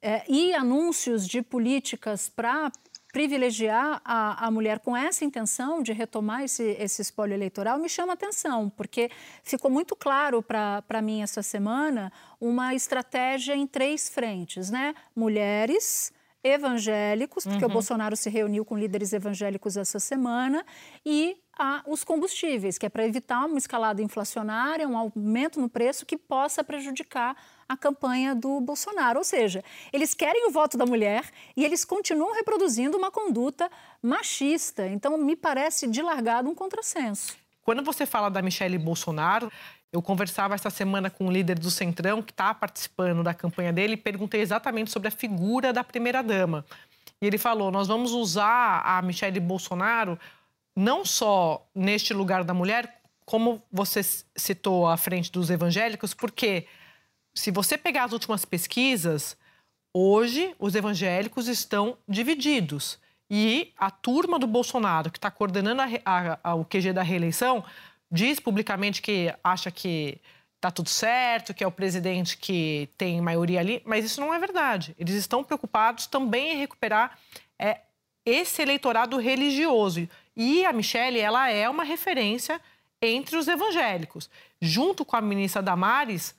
é, 0.00 0.24
e 0.26 0.54
anúncios 0.54 1.28
de 1.28 1.42
políticas 1.42 2.28
para 2.28 2.72
privilegiar 3.16 4.02
a, 4.04 4.44
a, 4.44 4.50
mulher 4.50 4.78
com 4.78 4.94
essa 4.94 5.24
intenção 5.24 5.82
de 5.82 5.90
retomar 5.90 6.42
esse, 6.42 6.76
esse 6.78 7.00
espólio 7.00 7.32
eleitoral 7.32 7.78
me 7.78 7.88
chama 7.88 8.12
atenção, 8.12 8.68
porque 8.68 9.10
ficou 9.42 9.70
muito 9.70 9.96
claro 9.96 10.42
para 10.42 11.00
mim 11.00 11.22
essa 11.22 11.42
semana 11.42 12.12
uma 12.38 12.74
estratégia 12.74 13.56
em 13.56 13.66
três 13.66 14.10
frentes, 14.10 14.68
né? 14.68 14.94
Mulheres, 15.14 16.12
evangélicos, 16.44 17.44
porque 17.44 17.64
uhum. 17.64 17.70
o 17.70 17.72
Bolsonaro 17.72 18.14
se 18.16 18.28
reuniu 18.28 18.66
com 18.66 18.76
líderes 18.76 19.14
evangélicos 19.14 19.78
essa 19.78 19.98
semana, 19.98 20.62
e 21.02 21.38
a, 21.58 21.82
os 21.86 22.04
combustíveis, 22.04 22.76
que 22.76 22.84
é 22.84 22.90
para 22.90 23.06
evitar 23.06 23.46
uma 23.46 23.56
escalada 23.56 24.02
inflacionária, 24.02 24.86
um 24.86 24.94
aumento 24.94 25.58
no 25.58 25.70
preço 25.70 26.04
que 26.04 26.18
possa 26.18 26.62
prejudicar 26.62 27.34
a 27.68 27.76
campanha 27.76 28.34
do 28.34 28.60
Bolsonaro. 28.60 29.18
Ou 29.18 29.24
seja, 29.24 29.62
eles 29.92 30.14
querem 30.14 30.46
o 30.48 30.50
voto 30.50 30.76
da 30.76 30.86
mulher 30.86 31.24
e 31.56 31.64
eles 31.64 31.84
continuam 31.84 32.34
reproduzindo 32.34 32.96
uma 32.96 33.10
conduta 33.10 33.70
machista. 34.02 34.86
Então, 34.86 35.16
me 35.18 35.36
parece 35.36 35.86
de 35.86 36.02
largado 36.02 36.48
um 36.48 36.54
contrassenso. 36.54 37.36
Quando 37.62 37.82
você 37.82 38.06
fala 38.06 38.28
da 38.28 38.40
Michelle 38.40 38.78
Bolsonaro, 38.78 39.50
eu 39.92 40.00
conversava 40.00 40.54
essa 40.54 40.70
semana 40.70 41.10
com 41.10 41.26
o 41.26 41.30
líder 41.30 41.58
do 41.58 41.70
Centrão, 41.70 42.22
que 42.22 42.32
está 42.32 42.54
participando 42.54 43.22
da 43.22 43.34
campanha 43.34 43.72
dele, 43.72 43.94
e 43.94 43.96
perguntei 43.96 44.40
exatamente 44.40 44.90
sobre 44.90 45.08
a 45.08 45.10
figura 45.10 45.72
da 45.72 45.82
primeira-dama. 45.82 46.64
E 47.20 47.26
ele 47.26 47.38
falou: 47.38 47.70
nós 47.70 47.88
vamos 47.88 48.12
usar 48.12 48.82
a 48.84 49.00
Michelle 49.02 49.40
Bolsonaro 49.40 50.18
não 50.76 51.04
só 51.04 51.66
neste 51.74 52.12
lugar 52.12 52.44
da 52.44 52.52
mulher, 52.52 53.00
como 53.24 53.62
você 53.72 54.02
citou 54.36 54.86
à 54.86 54.96
frente 54.96 55.32
dos 55.32 55.48
evangélicos, 55.48 56.12
porque 56.12 56.66
se 57.36 57.50
você 57.50 57.76
pegar 57.76 58.04
as 58.04 58.12
últimas 58.12 58.44
pesquisas, 58.44 59.36
hoje 59.94 60.54
os 60.58 60.74
evangélicos 60.74 61.46
estão 61.46 61.98
divididos. 62.08 62.98
E 63.30 63.72
a 63.76 63.90
turma 63.90 64.38
do 64.38 64.46
Bolsonaro, 64.46 65.10
que 65.10 65.18
está 65.18 65.30
coordenando 65.30 65.82
a, 65.82 65.86
a, 66.04 66.38
a, 66.42 66.54
o 66.54 66.64
QG 66.64 66.92
da 66.92 67.02
reeleição, 67.02 67.62
diz 68.10 68.40
publicamente 68.40 69.02
que 69.02 69.32
acha 69.44 69.70
que 69.70 70.18
está 70.54 70.70
tudo 70.70 70.88
certo, 70.88 71.52
que 71.52 71.62
é 71.62 71.66
o 71.66 71.72
presidente 71.72 72.38
que 72.38 72.88
tem 72.96 73.20
maioria 73.20 73.60
ali, 73.60 73.82
mas 73.84 74.04
isso 74.04 74.20
não 74.20 74.32
é 74.32 74.38
verdade. 74.38 74.94
Eles 74.98 75.14
estão 75.14 75.44
preocupados 75.44 76.06
também 76.06 76.54
em 76.54 76.56
recuperar 76.56 77.18
é, 77.58 77.80
esse 78.24 78.62
eleitorado 78.62 79.18
religioso. 79.18 80.08
E 80.34 80.64
a 80.64 80.72
Michelle, 80.72 81.20
ela 81.20 81.50
é 81.50 81.68
uma 81.68 81.84
referência 81.84 82.60
entre 83.02 83.36
os 83.36 83.46
evangélicos. 83.46 84.30
Junto 84.60 85.04
com 85.04 85.16
a 85.16 85.20
ministra 85.20 85.60
Damares, 85.60 86.34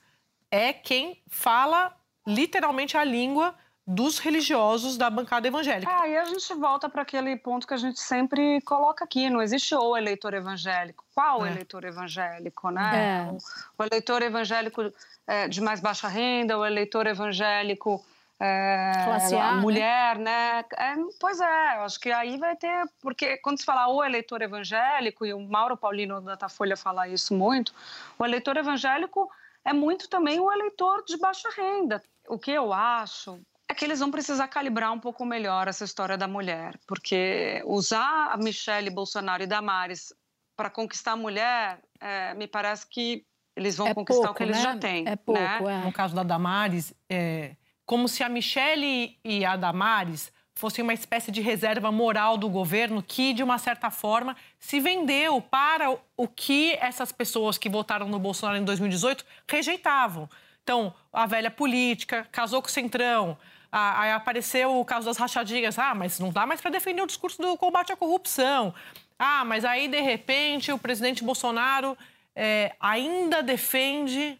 é 0.50 0.72
quem 0.72 1.22
fala 1.28 1.94
literalmente 2.26 2.96
a 2.96 3.04
língua 3.04 3.54
dos 3.90 4.18
religiosos 4.18 4.98
da 4.98 5.08
bancada 5.08 5.48
evangélica. 5.48 5.90
Ah, 5.90 6.06
e 6.06 6.14
a 6.14 6.26
gente 6.26 6.52
volta 6.52 6.90
para 6.90 7.00
aquele 7.00 7.34
ponto 7.36 7.66
que 7.66 7.72
a 7.72 7.78
gente 7.78 7.98
sempre 7.98 8.60
coloca 8.60 9.02
aqui: 9.02 9.30
não 9.30 9.40
existe 9.40 9.74
o 9.74 9.96
eleitor 9.96 10.34
evangélico. 10.34 11.06
Qual 11.14 11.46
é. 11.46 11.52
eleitor 11.52 11.84
evangélico, 11.84 12.70
né? 12.70 13.26
É. 13.26 13.32
O, 13.32 13.38
o, 13.78 13.86
eleitor 13.86 14.20
evangélico 14.20 14.92
é, 15.26 15.48
de 15.48 15.62
mais 15.62 15.80
baixa 15.80 16.06
renda, 16.06 16.58
o 16.58 16.66
eleitor 16.66 17.06
evangélico. 17.06 18.04
É, 18.40 18.92
a, 19.40 19.54
né? 19.54 19.60
mulher, 19.60 20.16
né? 20.16 20.64
É, 20.76 20.94
pois 21.18 21.40
é, 21.40 21.76
eu 21.78 21.82
acho 21.82 21.98
que 21.98 22.12
aí 22.12 22.36
vai 22.36 22.54
ter. 22.56 22.84
Porque 23.00 23.38
quando 23.38 23.58
se 23.58 23.64
fala 23.64 23.88
o 23.88 24.04
eleitor 24.04 24.42
evangélico, 24.42 25.24
e 25.24 25.32
o 25.32 25.40
Mauro 25.40 25.78
Paulino 25.78 26.20
da 26.20 26.32
Datafolha 26.32 26.76
fala 26.76 27.08
isso 27.08 27.34
muito, 27.34 27.74
o 28.18 28.24
eleitor 28.24 28.56
evangélico 28.56 29.28
é 29.68 29.72
muito 29.72 30.08
também 30.08 30.40
o 30.40 30.50
eleitor 30.50 31.04
de 31.04 31.18
baixa 31.18 31.48
renda. 31.50 32.02
O 32.26 32.38
que 32.38 32.50
eu 32.50 32.72
acho 32.72 33.38
é 33.68 33.74
que 33.74 33.84
eles 33.84 34.00
vão 34.00 34.10
precisar 34.10 34.48
calibrar 34.48 34.92
um 34.92 34.98
pouco 34.98 35.26
melhor 35.26 35.68
essa 35.68 35.84
história 35.84 36.16
da 36.16 36.26
mulher, 36.26 36.78
porque 36.86 37.62
usar 37.66 38.30
a 38.32 38.36
Michelle 38.38 38.88
Bolsonaro 38.88 39.42
e 39.42 39.46
Damares 39.46 40.12
para 40.56 40.70
conquistar 40.70 41.12
a 41.12 41.16
mulher, 41.16 41.80
é, 42.00 42.34
me 42.34 42.48
parece 42.48 42.88
que 42.88 43.24
eles 43.54 43.76
vão 43.76 43.88
é 43.88 43.94
conquistar 43.94 44.28
pouco, 44.28 44.32
o 44.32 44.36
que 44.36 44.42
eles 44.44 44.56
né? 44.56 44.62
já 44.62 44.76
têm. 44.78 45.06
É 45.06 45.16
pouco, 45.16 45.40
né? 45.40 45.82
é. 45.82 45.84
No 45.84 45.92
caso 45.92 46.14
da 46.14 46.22
Damares, 46.22 46.94
é 47.10 47.54
como 47.84 48.08
se 48.08 48.22
a 48.22 48.28
Michelle 48.28 49.18
e 49.24 49.44
a 49.44 49.56
Damares 49.56 50.32
fossem 50.58 50.82
uma 50.82 50.92
espécie 50.92 51.30
de 51.30 51.40
reserva 51.40 51.92
moral 51.92 52.36
do 52.36 52.48
governo 52.48 53.00
que, 53.00 53.32
de 53.32 53.44
uma 53.44 53.58
certa 53.58 53.92
forma, 53.92 54.36
se 54.58 54.80
vendeu 54.80 55.40
para 55.40 55.96
o 56.16 56.26
que 56.26 56.72
essas 56.80 57.12
pessoas 57.12 57.56
que 57.56 57.68
votaram 57.68 58.08
no 58.08 58.18
Bolsonaro 58.18 58.58
em 58.58 58.64
2018 58.64 59.24
rejeitavam. 59.46 60.28
Então, 60.64 60.92
a 61.12 61.26
velha 61.26 61.48
política, 61.48 62.26
casou 62.32 62.60
com 62.60 62.66
o 62.66 62.70
Centrão, 62.72 63.38
aí 63.70 64.10
apareceu 64.10 64.80
o 64.80 64.84
caso 64.84 65.06
das 65.06 65.16
rachadinhas. 65.16 65.78
Ah, 65.78 65.94
mas 65.94 66.18
não 66.18 66.30
dá 66.30 66.44
mais 66.44 66.60
para 66.60 66.72
defender 66.72 67.02
o 67.02 67.06
discurso 67.06 67.40
do 67.40 67.56
combate 67.56 67.92
à 67.92 67.96
corrupção. 67.96 68.74
Ah, 69.16 69.44
mas 69.44 69.64
aí, 69.64 69.86
de 69.86 70.00
repente, 70.00 70.72
o 70.72 70.78
presidente 70.78 71.22
Bolsonaro 71.22 71.96
é, 72.34 72.74
ainda 72.80 73.44
defende 73.44 74.36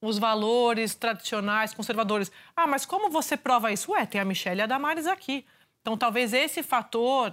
os 0.00 0.18
valores 0.18 0.94
tradicionais, 0.94 1.74
conservadores. 1.74 2.30
Ah, 2.54 2.66
mas 2.66 2.84
como 2.84 3.10
você 3.10 3.36
prova 3.36 3.72
isso? 3.72 3.92
Ué, 3.92 4.06
tem 4.06 4.20
a 4.20 4.24
Michelle 4.24 4.60
e 4.60 4.62
a 4.62 4.66
Damares 4.66 5.06
aqui. 5.06 5.44
Então, 5.80 5.96
talvez 5.96 6.32
esse 6.32 6.62
fator 6.62 7.32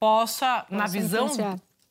possa, 0.00 0.66
na 0.70 0.86
visão, 0.86 1.28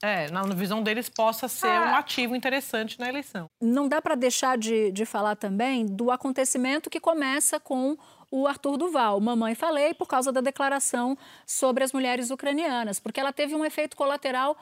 é, 0.01 0.29
na 0.29 0.41
visão 0.41 0.83
deles, 0.83 1.07
possa 1.09 1.47
ser 1.47 1.67
ah. 1.67 1.91
um 1.91 1.95
ativo 1.95 2.35
interessante 2.35 2.99
na 2.99 3.07
eleição. 3.07 3.47
Não 3.61 3.87
dá 3.87 4.01
para 4.01 4.15
deixar 4.15 4.57
de, 4.57 4.91
de 4.91 5.05
falar 5.05 5.35
também 5.35 5.85
do 5.85 6.11
acontecimento 6.11 6.89
que 6.89 6.99
começa 6.99 7.59
com 7.59 7.97
o 8.29 8.47
Arthur 8.47 8.77
Duval. 8.77 9.19
Mamãe 9.19 9.53
falei 9.53 9.93
por 9.93 10.07
causa 10.07 10.31
da 10.31 10.41
declaração 10.41 11.15
sobre 11.45 11.83
as 11.83 11.93
mulheres 11.93 12.31
ucranianas, 12.31 12.99
porque 12.99 13.19
ela 13.19 13.31
teve 13.31 13.53
um 13.53 13.63
efeito 13.63 13.95
colateral 13.95 14.57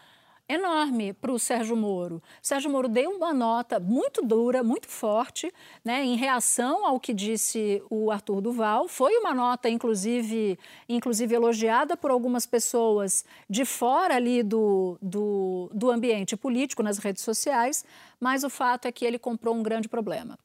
enorme 0.54 1.14
para 1.14 1.32
o 1.32 1.40
Sérgio 1.40 1.76
Moro. 1.76 2.22
Sérgio 2.42 2.70
Moro 2.70 2.88
deu 2.88 3.12
uma 3.12 3.34
nota 3.34 3.80
muito 3.80 4.22
dura, 4.22 4.64
muito 4.64 4.88
forte, 4.88 5.52
né, 5.84 6.04
em 6.04 6.16
reação 6.16 6.86
ao 6.86 7.00
que 7.00 7.14
disse 7.14 7.82
o 7.90 8.12
Arthur 8.12 8.42
Duval. 8.42 8.88
Foi 8.88 9.16
uma 9.18 9.34
nota, 9.34 9.70
inclusive, 9.70 10.60
inclusive 10.90 11.34
elogiada 11.34 11.96
por 11.96 12.12
algumas 12.12 12.46
pessoas 12.46 13.24
de 13.50 13.66
fora 13.66 14.16
ali 14.16 14.44
do, 14.44 14.98
do, 15.02 15.70
do 15.74 15.90
ambiente 15.90 16.36
político, 16.36 16.84
nas 16.84 16.98
redes 16.98 17.24
sociais, 17.24 17.86
mas 18.20 18.44
o 18.44 18.50
fato 18.50 18.88
é 18.88 18.92
que 18.92 19.06
ele 19.06 19.18
comprou 19.18 19.56
um 19.56 19.64
grande 19.64 19.88
problema. 19.88 20.38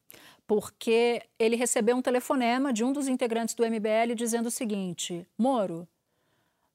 Porque 0.46 1.22
ele 1.38 1.56
recebeu 1.56 1.96
um 1.96 2.02
telefonema 2.02 2.72
de 2.72 2.84
um 2.84 2.92
dos 2.92 3.08
integrantes 3.08 3.54
do 3.54 3.64
MBL 3.64 4.14
dizendo 4.14 4.46
o 4.46 4.50
seguinte: 4.50 5.26
Moro, 5.36 5.88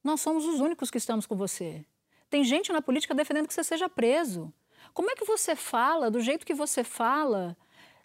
nós 0.04 0.20
somos 0.20 0.46
os 0.46 0.60
únicos 0.60 0.92
que 0.92 0.98
estamos 0.98 1.26
com 1.26 1.36
você. 1.36 1.86
Tem 2.32 2.46
gente 2.46 2.72
na 2.72 2.82
política 2.82 3.14
defendendo 3.14 3.46
que 3.46 3.54
você 3.54 3.64
seja 3.64 3.90
preso. 3.90 4.54
Como 4.94 5.12
é 5.12 5.16
que 5.16 5.26
você 5.26 5.54
fala 5.54 6.10
do 6.10 6.22
jeito 6.22 6.46
que 6.46 6.54
você 6.54 6.82
fala, 6.82 7.58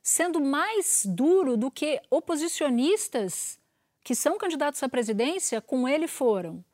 sendo 0.03 0.41
mais 0.41 1.07
duro 1.07 1.57
do 1.57 1.71
que 1.71 2.03
oposicionistas 2.11 3.57
que 4.03 4.17
são 4.17 4.37
candidatos 4.37 4.83
à 4.83 4.89
presidência 4.89 5.61
com 5.61 5.89
ele 5.89 6.09
foram? 6.09 6.65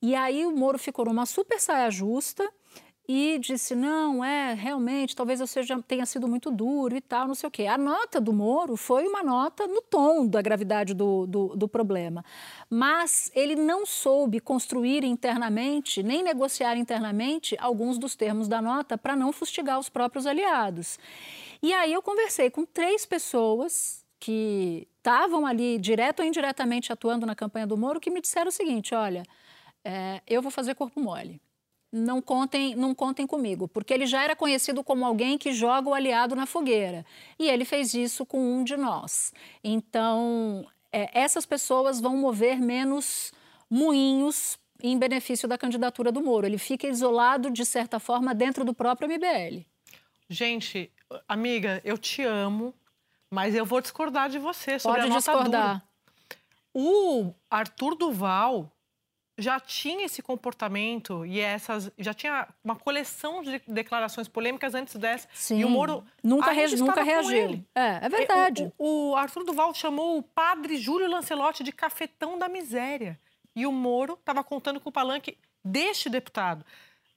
E 0.00 0.14
aí 0.14 0.46
o 0.46 0.50
Moro 0.50 0.78
ficou 0.78 1.04
numa 1.04 1.26
super 1.26 1.60
saia 1.60 1.90
justa 1.90 2.50
e 3.08 3.38
disse: 3.40 3.74
não, 3.74 4.24
é, 4.24 4.54
realmente, 4.54 5.16
talvez 5.16 5.40
eu 5.40 5.46
seja, 5.46 5.82
tenha 5.82 6.06
sido 6.06 6.28
muito 6.28 6.50
duro 6.50 6.96
e 6.96 7.00
tal, 7.00 7.26
não 7.26 7.34
sei 7.34 7.48
o 7.48 7.50
quê. 7.50 7.66
A 7.66 7.76
nota 7.76 8.20
do 8.20 8.32
Moro 8.32 8.76
foi 8.76 9.06
uma 9.06 9.22
nota 9.22 9.66
no 9.66 9.82
tom 9.82 10.26
da 10.26 10.40
gravidade 10.40 10.94
do, 10.94 11.26
do, 11.26 11.56
do 11.56 11.68
problema. 11.68 12.24
Mas 12.70 13.30
ele 13.34 13.56
não 13.56 13.84
soube 13.84 14.38
construir 14.40 15.04
internamente, 15.04 16.02
nem 16.02 16.22
negociar 16.22 16.76
internamente, 16.76 17.56
alguns 17.58 17.98
dos 17.98 18.14
termos 18.14 18.46
da 18.46 18.62
nota 18.62 18.96
para 18.96 19.16
não 19.16 19.32
fustigar 19.32 19.78
os 19.78 19.88
próprios 19.88 20.26
aliados. 20.26 20.98
E 21.62 21.72
aí 21.72 21.92
eu 21.92 22.02
conversei 22.02 22.50
com 22.50 22.64
três 22.64 23.04
pessoas 23.04 24.04
que 24.20 24.86
estavam 24.98 25.44
ali, 25.44 25.78
direto 25.78 26.20
ou 26.20 26.26
indiretamente, 26.26 26.92
atuando 26.92 27.26
na 27.26 27.34
campanha 27.34 27.66
do 27.66 27.76
Moro, 27.76 27.98
que 27.98 28.10
me 28.10 28.20
disseram 28.20 28.48
o 28.48 28.52
seguinte: 28.52 28.94
olha, 28.94 29.24
é, 29.84 30.22
eu 30.28 30.40
vou 30.40 30.52
fazer 30.52 30.76
corpo 30.76 31.00
mole 31.00 31.40
não 31.92 32.22
contem, 32.22 32.74
não 32.74 32.94
contem 32.94 33.26
comigo, 33.26 33.68
porque 33.68 33.92
ele 33.92 34.06
já 34.06 34.24
era 34.24 34.34
conhecido 34.34 34.82
como 34.82 35.04
alguém 35.04 35.36
que 35.36 35.52
joga 35.52 35.90
o 35.90 35.94
aliado 35.94 36.34
na 36.34 36.46
fogueira. 36.46 37.04
E 37.38 37.48
ele 37.48 37.66
fez 37.66 37.92
isso 37.92 38.24
com 38.24 38.40
um 38.40 38.64
de 38.64 38.76
nós. 38.76 39.34
Então, 39.62 40.66
é, 40.90 41.10
essas 41.12 41.44
pessoas 41.44 42.00
vão 42.00 42.16
mover 42.16 42.58
menos 42.58 43.32
moinhos 43.68 44.58
em 44.82 44.98
benefício 44.98 45.46
da 45.46 45.58
candidatura 45.58 46.10
do 46.10 46.22
Moro. 46.22 46.46
Ele 46.46 46.58
fica 46.58 46.86
isolado, 46.86 47.50
de 47.50 47.64
certa 47.64 48.00
forma, 48.00 48.34
dentro 48.34 48.64
do 48.64 48.72
próprio 48.72 49.08
MBL. 49.08 49.64
Gente, 50.28 50.90
amiga, 51.28 51.80
eu 51.84 51.98
te 51.98 52.22
amo, 52.22 52.74
mas 53.30 53.54
eu 53.54 53.66
vou 53.66 53.82
discordar 53.82 54.30
de 54.30 54.38
você 54.38 54.78
sobre 54.78 55.02
Pode 55.02 55.12
a 55.12 55.16
discordar. 55.16 55.84
O 56.74 57.34
Arthur 57.50 57.94
Duval 57.96 58.72
já 59.42 59.60
tinha 59.60 60.04
esse 60.06 60.22
comportamento 60.22 61.26
e 61.26 61.40
essas 61.40 61.90
já 61.98 62.14
tinha 62.14 62.48
uma 62.64 62.76
coleção 62.76 63.42
de 63.42 63.60
declarações 63.66 64.28
polêmicas 64.28 64.74
antes 64.74 64.94
dessa. 64.96 65.28
Sim. 65.34 65.58
E 65.60 65.64
o 65.64 65.68
Moro 65.68 66.04
Nunca 66.22 66.52
re- 66.52 66.76
nunca 66.76 67.02
reagiu. 67.02 67.36
ele. 67.36 67.66
É, 67.74 68.06
é 68.06 68.08
verdade. 68.08 68.72
O, 68.78 69.10
o 69.10 69.16
Arthur 69.16 69.44
Duval 69.44 69.74
chamou 69.74 70.16
o 70.18 70.22
padre 70.22 70.76
Júlio 70.78 71.08
Lancelotti 71.10 71.62
de 71.62 71.72
cafetão 71.72 72.38
da 72.38 72.48
miséria. 72.48 73.18
E 73.54 73.66
o 73.66 73.72
Moro 73.72 74.14
estava 74.14 74.42
contando 74.42 74.80
com 74.80 74.88
o 74.88 74.92
palanque 74.92 75.36
deste 75.64 76.08
deputado. 76.08 76.64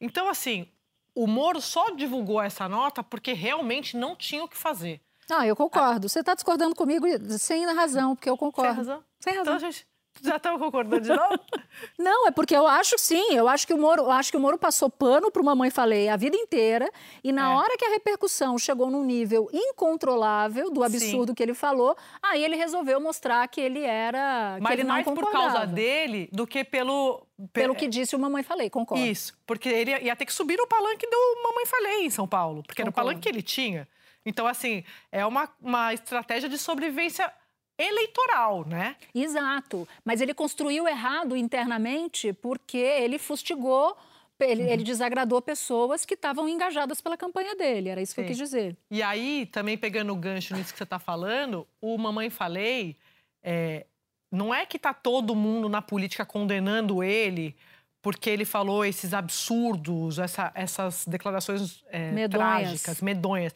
Então, 0.02 0.28
assim, 0.28 0.68
o 1.14 1.26
Moro 1.28 1.62
só 1.62 1.92
divulgou 1.92 2.42
essa 2.42 2.68
nota 2.68 3.02
porque 3.02 3.32
realmente 3.32 3.96
não 3.96 4.16
tinha 4.16 4.44
o 4.44 4.48
que 4.48 4.58
fazer. 4.58 5.00
Ah, 5.30 5.48
eu 5.48 5.56
concordo. 5.56 6.08
Você 6.10 6.20
está 6.20 6.36
discordando 6.36 6.76
comigo 6.76 7.06
sem 7.40 7.66
razão, 7.74 8.16
porque 8.16 8.30
eu 8.30 8.38
concordo. 8.38 8.70
Sem 8.74 8.78
razão? 8.78 9.04
Sem 9.20 9.34
razão. 9.38 9.56
Então, 9.56 9.72
gente, 9.72 9.88
já 10.24 10.38
estamos 10.38 10.60
concordando 10.62 11.02
de 11.02 11.10
novo? 11.10 11.40
Não, 12.00 12.28
é 12.28 12.32
porque 12.32 12.56
eu 12.56 12.66
acho 12.68 12.98
sim, 12.98 13.34
eu 13.34 13.48
acho 13.48 13.68
que 13.68 13.74
o 13.74 13.78
Moro, 13.78 14.10
acho 14.10 14.32
que 14.32 14.38
o 14.38 14.40
Moro 14.40 14.58
passou 14.58 14.90
pano 14.90 15.30
para 15.30 15.42
uma 15.42 15.54
mãe 15.56 15.70
falei 15.70 16.08
a 16.10 16.16
vida 16.16 16.36
inteira 16.38 16.90
e 17.24 17.32
na 17.32 17.52
É. 17.52 17.56
hora 17.56 17.78
que 17.78 17.86
a 17.86 17.90
repercussão 17.90 18.58
chegou 18.58 18.90
num 18.90 19.04
nível 19.04 19.50
incontrolável 19.52 20.72
do 20.72 20.84
absurdo 20.84 21.34
que 21.36 21.44
ele 21.44 21.54
falou, 21.54 21.96
aí 22.24 22.44
ele 22.44 22.56
resolveu 22.56 23.00
mostrar 23.00 23.48
que 23.48 23.60
ele 23.62 23.82
era 23.84 24.56
que 24.58 24.64
Mas 24.64 24.74
ele 24.74 24.84
não 24.84 24.94
mais 24.96 25.06
por 25.06 25.32
causa 25.32 25.66
dele 25.66 26.30
do 26.32 26.48
que 26.48 26.64
pelo... 26.64 27.26
Pelo 27.52 27.76
que 27.76 27.88
disse 27.88 28.16
o 28.16 28.20
Mamãe 28.20 28.44
Falei, 28.44 28.70
concordo. 28.70 29.04
Isso, 29.06 29.38
porque 29.46 29.68
ele 29.68 29.92
ia- 29.92 30.16
ter 30.16 30.26
que 30.26 30.34
subir 30.34 30.58
no 30.58 30.66
palanque 30.68 31.06
do 31.06 31.42
Mamãe 31.44 31.66
Falei 31.66 32.06
em 32.06 32.10
São 32.10 32.26
Paulo, 32.28 32.64
porque 32.66 32.82
era 32.82 32.90
o 32.90 32.94
Concordo. 32.94 33.10
palanque 33.10 33.24
que 33.24 33.30
ele 33.36 33.42
tinha. 33.44 33.88
Então, 34.26 34.48
assim, 34.48 34.84
é 35.12 35.26
uma, 35.26 35.50
uma 35.62 35.94
estratégia 35.94 36.48
de 36.50 36.58
sobrevivência 36.58 37.32
eleitoral, 37.78 38.66
né? 38.66 38.96
Exato. 39.14 39.88
Mas 40.04 40.22
ele 40.22 40.34
construiu 40.34 40.88
errado 40.88 41.36
internamente 41.36 42.34
porque 42.34 42.78
ele 42.78 43.18
fustigou, 43.20 43.96
ele, 44.40 44.64
Uhum. 44.64 44.70
ele 44.70 44.84
desagradou 44.84 45.42
pessoas 45.42 46.06
que 46.06 46.14
estavam 46.14 46.48
engajadas 46.48 47.00
pela 47.02 47.18
campanha 47.18 47.56
dele. 47.56 47.90
Era 47.90 48.02
isso 48.02 48.14
que 48.14 48.22
eu 48.22 48.26
Sim. 48.26 48.30
quis 48.30 48.38
dizer. 48.38 48.78
E 48.92 49.02
aí, 49.02 49.46
também 49.46 49.78
pegando 49.78 50.12
o 50.12 50.16
gancho 50.16 50.56
nisso 50.56 50.72
que 50.74 50.78
você 50.78 50.84
está 50.84 51.00
falando, 51.00 51.68
o 51.82 51.98
Mamãe 51.98 52.30
Falei, 52.30 52.96
é, 53.44 53.86
não 54.32 54.54
é 54.54 54.66
que 54.66 54.78
tá 54.80 54.94
todo 54.94 55.36
mundo 55.36 55.70
na 55.70 55.82
política 55.82 56.26
condenando 56.26 57.04
ele 57.04 57.56
porque 58.02 58.30
ele 58.30 58.46
falou 58.46 58.86
esses 58.86 59.14
absurdos, 59.16 60.20
essa- 60.20 60.52
essas 60.54 61.06
declarações 61.08 61.84
é, 61.90 62.12
Medonhas. 62.12 62.30
trágicas, 62.32 63.02
medonhas. 63.02 63.56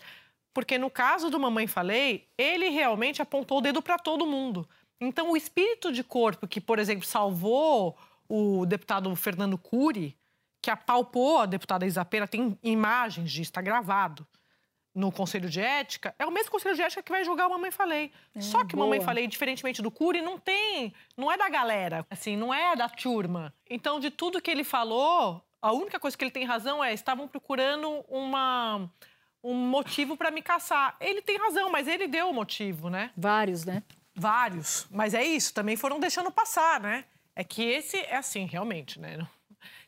Porque 0.59 0.77
no 0.77 0.89
caso 0.89 1.29
do 1.29 1.39
Mamãe 1.39 1.67
Falei, 1.67 2.27
ele 2.37 2.67
realmente 2.67 3.21
apontou 3.21 3.59
o 3.59 3.61
dedo 3.61 3.81
para 3.81 3.97
todo 3.97 4.27
mundo. 4.27 4.67
Então, 4.99 5.31
o 5.31 5.37
espírito 5.37 5.89
de 5.89 6.03
corpo 6.03 6.45
que, 6.45 6.59
por 6.59 6.79
exemplo, 6.79 7.05
salvou 7.05 7.97
o 8.27 8.65
deputado 8.65 9.15
Fernando 9.15 9.57
Cury, 9.57 10.17
que 10.61 10.69
apalpou 10.69 11.37
a 11.37 11.45
deputada 11.45 11.85
Isapena, 11.85 12.27
tem 12.27 12.59
imagens 12.61 13.31
disso, 13.31 13.51
está 13.51 13.61
gravado 13.61 14.27
no 14.93 15.13
Conselho 15.13 15.49
de 15.49 15.61
Ética, 15.61 16.13
é 16.19 16.25
o 16.25 16.31
mesmo 16.31 16.51
Conselho 16.51 16.75
de 16.75 16.81
Ética 16.81 17.03
que 17.03 17.11
vai 17.13 17.23
julgar 17.23 17.47
o 17.47 17.51
Mamãe 17.51 17.71
Falei. 17.71 18.11
Só 18.37 18.65
que 18.65 18.75
o 18.75 18.79
Mamãe. 18.79 18.99
Falei, 18.99 19.27
diferentemente 19.27 19.81
do 19.81 19.89
Cury, 19.89 20.21
não 20.21 20.37
tem, 20.37 20.93
não 21.15 21.31
é 21.31 21.37
da 21.37 21.47
galera, 21.47 22.05
assim, 22.09 22.35
não 22.35 22.53
é 22.53 22.75
da 22.75 22.89
turma. 22.89 23.53
Então, 23.69 23.97
de 23.97 24.11
tudo 24.11 24.41
que 24.41 24.51
ele 24.51 24.65
falou, 24.65 25.41
a 25.61 25.71
única 25.71 26.01
coisa 26.01 26.17
que 26.17 26.23
ele 26.25 26.31
tem 26.31 26.43
razão 26.43 26.83
é 26.83 26.93
estavam 26.93 27.29
procurando 27.29 28.03
uma 28.09 28.91
um 29.43 29.53
motivo 29.53 30.17
para 30.17 30.31
me 30.31 30.41
caçar. 30.41 30.95
Ele 30.99 31.21
tem 31.21 31.37
razão, 31.37 31.69
mas 31.71 31.87
ele 31.87 32.07
deu 32.07 32.29
o 32.29 32.33
motivo, 32.33 32.89
né? 32.89 33.11
Vários, 33.15 33.65
né? 33.65 33.83
Vários. 34.15 34.87
Mas 34.91 35.13
é 35.13 35.23
isso, 35.23 35.53
também 35.53 35.75
foram 35.75 35.99
deixando 35.99 36.31
passar, 36.31 36.79
né? 36.79 37.05
É 37.35 37.43
que 37.43 37.63
esse 37.63 37.97
é 37.97 38.17
assim, 38.17 38.45
realmente, 38.45 38.99
né? 38.99 39.25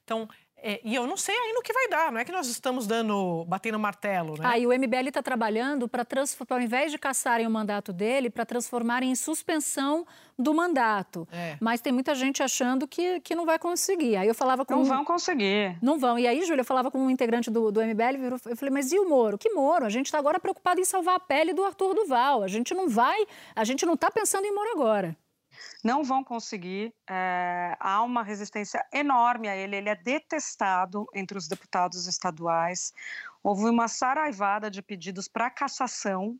Então, 0.03 0.27
é, 0.63 0.79
e 0.83 0.93
eu 0.93 1.07
não 1.07 1.17
sei 1.17 1.35
ainda 1.35 1.59
o 1.59 1.63
que 1.63 1.73
vai 1.73 1.87
dar, 1.89 2.11
não 2.11 2.19
é 2.19 2.25
que 2.25 2.31
nós 2.31 2.47
estamos 2.47 2.85
dando, 2.85 3.43
batendo 3.47 3.79
martelo, 3.79 4.37
né? 4.37 4.43
Ah, 4.43 4.59
e 4.59 4.67
o 4.67 4.71
MBL 4.71 5.07
está 5.07 5.21
trabalhando 5.23 5.87
para, 5.87 6.05
ao 6.49 6.61
invés 6.61 6.91
de 6.91 6.99
caçarem 6.99 7.47
o 7.47 7.49
mandato 7.49 7.91
dele, 7.91 8.29
para 8.29 8.45
transformarem 8.45 9.09
em 9.11 9.15
suspensão 9.15 10.05
do 10.37 10.53
mandato. 10.53 11.27
É. 11.31 11.57
Mas 11.59 11.81
tem 11.81 11.91
muita 11.91 12.13
gente 12.13 12.43
achando 12.43 12.87
que, 12.87 13.19
que 13.21 13.33
não 13.35 13.45
vai 13.45 13.57
conseguir. 13.57 14.15
Aí 14.15 14.27
eu 14.27 14.35
falava 14.35 14.63
com. 14.63 14.73
Não 14.75 14.81
um- 14.81 14.85
vão 14.85 15.03
conseguir. 15.05 15.77
Não 15.81 15.97
vão. 15.97 16.17
E 16.17 16.27
aí, 16.27 16.43
Júlia, 16.45 16.61
eu 16.61 16.65
falava 16.65 16.91
com 16.91 16.99
um 16.99 17.09
integrante 17.09 17.49
do, 17.49 17.71
do 17.71 17.81
MBL, 17.81 18.17
eu 18.45 18.55
falei, 18.55 18.71
mas 18.73 18.91
e 18.91 18.99
o 18.99 19.09
Moro? 19.09 19.37
Que 19.37 19.49
Moro? 19.49 19.85
A 19.85 19.89
gente 19.89 20.05
está 20.07 20.19
agora 20.19 20.39
preocupado 20.39 20.79
em 20.79 20.85
salvar 20.85 21.15
a 21.15 21.19
pele 21.19 21.53
do 21.53 21.63
Arthur 21.63 21.93
Duval. 21.95 22.43
A 22.43 22.47
gente 22.47 22.73
não 22.73 22.87
vai, 22.87 23.25
a 23.55 23.63
gente 23.63 23.85
não 23.85 23.93
está 23.95 24.11
pensando 24.11 24.45
em 24.45 24.53
Moro 24.53 24.69
agora. 24.71 25.15
Não 25.83 26.03
vão 26.03 26.23
conseguir. 26.23 26.93
é, 27.09 27.75
há 27.79 28.03
uma 28.03 28.23
resistência 28.23 28.85
enorme 28.93 29.47
a 29.47 29.55
ele. 29.55 29.75
Ele 29.75 29.89
é 29.89 29.95
detestado 29.95 31.05
entre 31.13 31.37
os 31.37 31.47
deputados 31.47 32.07
estaduais. 32.07 32.93
Houve 33.43 33.65
uma 33.65 33.87
saraivada 33.87 34.69
de 34.69 34.81
pedidos 34.81 35.27
para 35.27 35.49
cassação 35.49 36.37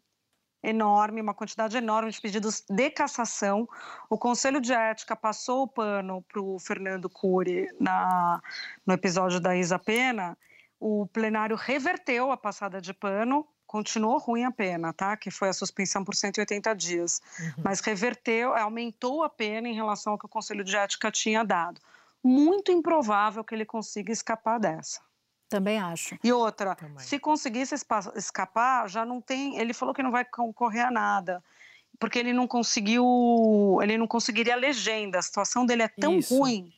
enorme, 0.63 1.21
uma 1.21 1.33
quantidade 1.33 1.75
enorme 1.77 2.11
de 2.11 2.21
pedidos 2.21 2.63
de 2.69 2.89
cassação. 2.91 3.67
O 4.09 4.17
Conselho 4.17 4.61
de 4.61 4.73
Ética 4.73 5.15
passou 5.15 5.63
o 5.63 5.67
pano 5.67 6.21
para 6.23 6.41
o 6.41 6.59
Fernando 6.59 7.09
Cury 7.09 7.67
na, 7.79 8.41
no 8.85 8.93
episódio 8.93 9.39
da 9.39 9.55
Isa 9.55 9.79
Pena. 9.79 10.37
O 10.79 11.07
plenário 11.07 11.55
reverteu 11.55 12.31
a 12.31 12.37
passada 12.37 12.81
de 12.81 12.93
pano, 12.93 13.47
continuou 13.71 14.17
ruim 14.17 14.43
a 14.43 14.51
pena, 14.51 14.91
tá? 14.91 15.15
Que 15.15 15.31
foi 15.31 15.47
a 15.47 15.53
suspensão 15.53 16.03
por 16.03 16.13
180 16.13 16.75
dias. 16.75 17.21
Mas 17.63 17.79
reverteu, 17.79 18.53
aumentou 18.53 19.23
a 19.23 19.29
pena 19.29 19.69
em 19.69 19.73
relação 19.73 20.11
ao 20.11 20.19
que 20.19 20.25
o 20.25 20.29
Conselho 20.29 20.61
de 20.61 20.75
Ética 20.75 21.09
tinha 21.09 21.41
dado. 21.41 21.79
Muito 22.21 22.69
improvável 22.69 23.45
que 23.45 23.55
ele 23.55 23.63
consiga 23.63 24.11
escapar 24.11 24.59
dessa. 24.59 24.99
Também 25.47 25.79
acho. 25.79 26.17
E 26.21 26.33
outra, 26.33 26.75
se 26.97 27.17
conseguisse 27.17 27.73
escapar, 28.13 28.89
já 28.89 29.05
não 29.05 29.21
tem. 29.21 29.57
Ele 29.57 29.73
falou 29.73 29.95
que 29.95 30.03
não 30.03 30.11
vai 30.11 30.25
concorrer 30.25 30.85
a 30.85 30.91
nada, 30.91 31.41
porque 31.97 32.19
ele 32.19 32.33
não 32.33 32.47
conseguiu. 32.47 33.79
Ele 33.81 33.97
não 33.97 34.05
conseguiria 34.05 34.57
legenda. 34.57 35.17
A 35.19 35.21
situação 35.21 35.65
dele 35.65 35.83
é 35.83 35.87
tão 35.87 36.17
Isso. 36.17 36.37
ruim 36.37 36.73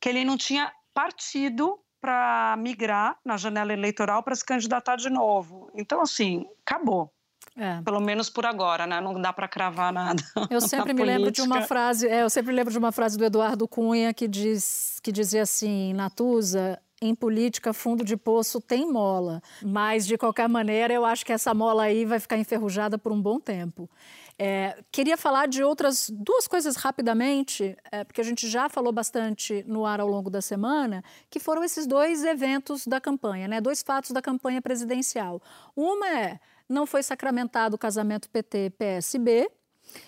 que 0.00 0.08
ele 0.08 0.24
não 0.24 0.38
tinha 0.38 0.72
partido 0.94 1.78
para 2.04 2.54
migrar 2.58 3.16
na 3.24 3.38
janela 3.38 3.72
eleitoral 3.72 4.22
para 4.22 4.36
se 4.36 4.44
candidatar 4.44 4.94
de 4.96 5.08
novo. 5.08 5.70
Então, 5.74 6.02
assim, 6.02 6.44
acabou. 6.66 7.10
É. 7.56 7.80
Pelo 7.80 7.98
menos 7.98 8.28
por 8.28 8.44
agora, 8.44 8.86
né? 8.86 9.00
Não 9.00 9.18
dá 9.18 9.32
para 9.32 9.48
cravar 9.48 9.90
nada. 9.90 10.22
Eu 10.50 10.60
sempre 10.60 10.92
me 10.92 11.02
lembro 11.02 11.30
de 11.30 11.40
uma 11.40 11.54
política. 11.54 11.66
frase, 11.66 12.06
é, 12.06 12.22
eu 12.22 12.28
sempre 12.28 12.52
lembro 12.52 12.70
de 12.70 12.78
uma 12.78 12.92
frase 12.92 13.16
do 13.16 13.24
Eduardo 13.24 13.66
Cunha 13.66 14.12
que 14.12 14.28
diz 14.28 15.00
que 15.02 15.10
dizia 15.10 15.42
assim, 15.42 15.94
Natuza, 15.94 16.78
em 17.08 17.14
política 17.14 17.72
fundo 17.72 18.04
de 18.04 18.16
poço 18.16 18.60
tem 18.60 18.90
mola, 18.90 19.42
mas 19.62 20.06
de 20.06 20.16
qualquer 20.16 20.48
maneira 20.48 20.92
eu 20.92 21.04
acho 21.04 21.24
que 21.24 21.32
essa 21.32 21.52
mola 21.52 21.84
aí 21.84 22.04
vai 22.04 22.18
ficar 22.18 22.36
enferrujada 22.36 22.98
por 22.98 23.12
um 23.12 23.20
bom 23.20 23.38
tempo. 23.38 23.88
É, 24.36 24.76
queria 24.90 25.16
falar 25.16 25.46
de 25.46 25.62
outras 25.62 26.10
duas 26.10 26.48
coisas 26.48 26.74
rapidamente, 26.76 27.76
é, 27.92 28.02
porque 28.02 28.20
a 28.20 28.24
gente 28.24 28.48
já 28.48 28.68
falou 28.68 28.92
bastante 28.92 29.64
no 29.66 29.86
ar 29.86 30.00
ao 30.00 30.08
longo 30.08 30.28
da 30.28 30.40
semana, 30.40 31.04
que 31.30 31.38
foram 31.38 31.62
esses 31.62 31.86
dois 31.86 32.24
eventos 32.24 32.86
da 32.86 33.00
campanha, 33.00 33.46
né? 33.46 33.60
Dois 33.60 33.82
fatos 33.82 34.10
da 34.10 34.20
campanha 34.20 34.60
presidencial. 34.60 35.40
Uma 35.76 36.08
é 36.08 36.40
não 36.68 36.86
foi 36.86 37.02
sacramentado 37.02 37.76
o 37.76 37.78
casamento 37.78 38.28
PT-PSB. 38.30 39.50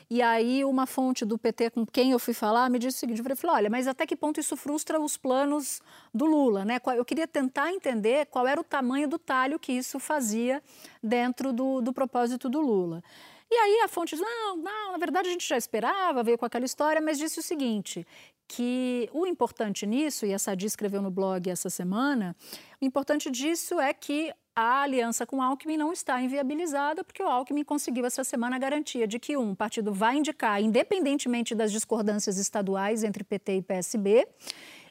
E 0.09 0.22
aí, 0.22 0.64
uma 0.64 0.87
fonte 0.87 1.25
do 1.25 1.37
PT 1.37 1.70
com 1.70 1.87
quem 1.87 2.12
eu 2.12 2.18
fui 2.18 2.35
falar 2.35 2.68
me 2.70 2.79
disse 2.79 2.99
o 2.99 3.01
seguinte: 3.01 3.22
eu 3.27 3.37
falei, 3.37 3.57
olha, 3.57 3.70
mas 3.70 3.87
até 3.87 4.07
que 4.07 4.16
ponto 4.16 4.40
isso 4.40 4.57
frustra 4.57 5.01
os 5.01 5.16
planos 5.16 5.81
do 6.12 6.25
Lula? 6.25 6.64
Né? 6.64 6.81
Eu 6.96 7.05
queria 7.05 7.27
tentar 7.27 7.72
entender 7.72 8.27
qual 8.27 8.46
era 8.46 8.61
o 8.61 8.64
tamanho 8.64 9.09
do 9.09 9.18
talho 9.18 9.59
que 9.59 9.72
isso 9.72 9.99
fazia 9.99 10.62
dentro 11.03 11.53
do, 11.53 11.81
do 11.81 11.92
propósito 11.92 12.49
do 12.49 12.61
Lula. 12.61 13.03
E 13.51 13.55
aí 13.55 13.81
a 13.85 13.88
fonte 13.88 14.16
diz: 14.16 14.20
não, 14.20 14.57
não, 14.57 14.92
na 14.92 14.99
verdade 14.99 15.29
a 15.29 15.33
gente 15.33 15.46
já 15.46 15.57
esperava, 15.57 16.22
veio 16.22 16.38
com 16.38 16.44
aquela 16.44 16.64
história, 16.64 17.01
mas 17.01 17.18
disse 17.18 17.38
o 17.38 17.42
seguinte: 17.42 18.07
que 18.49 19.09
o 19.12 19.27
importante 19.27 19.87
nisso, 19.87 20.27
e 20.27 20.35
a 20.35 20.38
Sadi 20.38 20.66
escreveu 20.66 21.03
no 21.03 21.11
blog 21.11 21.49
essa 21.49 21.70
semana, 21.70 22.35
o 22.81 22.85
importante 22.85 23.31
disso 23.31 23.81
é 23.81 23.92
que 23.92 24.33
a 24.57 24.83
aliança 24.83 25.27
com 25.27 25.37
o 25.37 25.42
Alckmin 25.42 25.77
não 25.77 25.92
está 25.92 26.21
inviabilizada, 26.23 27.05
porque 27.05 27.23
o 27.23 27.29
Alckmin 27.29 27.62
conseguiu 27.62 28.07
essa 28.07 28.25
semana 28.25 28.57
a 28.57 28.59
garantia 28.59 29.07
de 29.07 29.19
que 29.19 29.37
um 29.37 29.55
partido 29.55 29.92
vai 29.92 30.16
indicar, 30.16 30.62
independentemente 30.62 31.55
das 31.55 31.71
discordâncias 31.71 32.38
estaduais 32.38 33.05
entre 33.05 33.23
PT 33.23 33.59
e 33.59 33.62
PSB, 33.62 34.27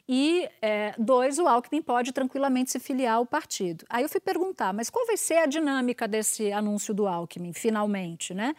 E, 0.08 0.48
é, 0.62 0.94
dois, 0.96 1.36
o 1.38 1.48
Alckmin 1.48 1.82
pode 1.82 2.12
tranquilamente 2.12 2.70
se 2.70 2.78
filiar 2.78 3.16
ao 3.16 3.26
partido. 3.26 3.84
Aí 3.90 4.04
eu 4.04 4.08
fui 4.08 4.20
perguntar, 4.20 4.72
mas 4.72 4.88
qual 4.88 5.04
vai 5.04 5.16
ser 5.16 5.38
a 5.38 5.46
dinâmica 5.46 6.06
desse 6.06 6.52
anúncio 6.52 6.94
do 6.94 7.08
Alckmin, 7.08 7.52
finalmente, 7.52 8.32
né? 8.32 8.54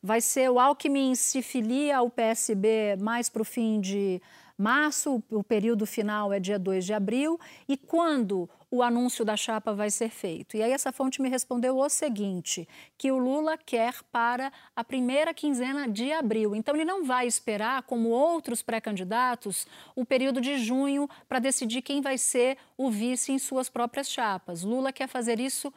Vai 0.00 0.20
ser 0.20 0.48
o 0.48 0.60
Alckmin 0.60 1.16
se 1.16 1.42
filia 1.42 1.96
ao 1.96 2.08
PSB 2.08 2.96
mais 3.00 3.28
para 3.28 3.42
o 3.42 3.44
fim 3.44 3.80
de 3.80 4.22
março, 4.56 5.22
o 5.30 5.42
período 5.42 5.86
final 5.86 6.32
é 6.32 6.40
dia 6.40 6.58
2 6.58 6.84
de 6.84 6.92
abril, 6.92 7.38
e 7.68 7.76
quando 7.76 8.48
o 8.70 8.82
anúncio 8.82 9.24
da 9.24 9.36
chapa 9.36 9.74
vai 9.74 9.90
ser 9.90 10.08
feito? 10.08 10.56
E 10.56 10.62
aí 10.62 10.72
essa 10.72 10.90
fonte 10.90 11.20
me 11.20 11.28
respondeu 11.28 11.78
o 11.78 11.88
seguinte, 11.88 12.66
que 12.96 13.12
o 13.12 13.18
Lula 13.18 13.58
quer 13.58 13.94
para 14.10 14.52
a 14.74 14.82
primeira 14.82 15.34
quinzena 15.34 15.88
de 15.88 16.10
abril. 16.12 16.56
Então 16.56 16.74
ele 16.74 16.84
não 16.84 17.04
vai 17.04 17.26
esperar, 17.26 17.82
como 17.82 18.08
outros 18.08 18.62
pré-candidatos, 18.62 19.66
o 19.94 20.04
período 20.04 20.40
de 20.40 20.56
junho 20.56 21.08
para 21.28 21.38
decidir 21.38 21.82
quem 21.82 22.00
vai 22.00 22.16
ser 22.16 22.56
o 22.76 22.90
vice 22.90 23.32
em 23.32 23.38
suas 23.38 23.68
próprias 23.68 24.08
chapas. 24.08 24.62
Lula 24.62 24.92
quer 24.92 25.08
fazer 25.08 25.38
isso 25.38 25.72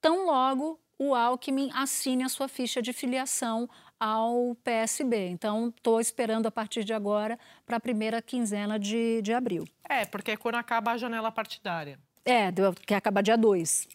tão 0.00 0.26
logo 0.26 0.78
o 0.98 1.14
Alckmin 1.14 1.70
assine 1.74 2.22
a 2.22 2.28
sua 2.28 2.46
ficha 2.46 2.80
de 2.80 2.92
filiação 2.92 3.68
ao 3.98 4.54
PSB. 4.62 5.28
Então, 5.28 5.68
estou 5.68 6.00
esperando 6.00 6.46
a 6.46 6.50
partir 6.50 6.84
de 6.84 6.92
agora 6.92 7.38
para 7.64 7.76
a 7.76 7.80
primeira 7.80 8.20
quinzena 8.20 8.78
de, 8.78 9.22
de 9.22 9.32
abril. 9.32 9.66
É, 9.88 10.04
porque 10.04 10.32
é 10.32 10.36
quando 10.36 10.56
acaba 10.56 10.92
a 10.92 10.96
janela 10.96 11.30
partidária. 11.30 11.98
É, 12.24 12.50
que 12.86 12.94
acaba 12.94 13.22
dia 13.22 13.36
2. 13.36 13.88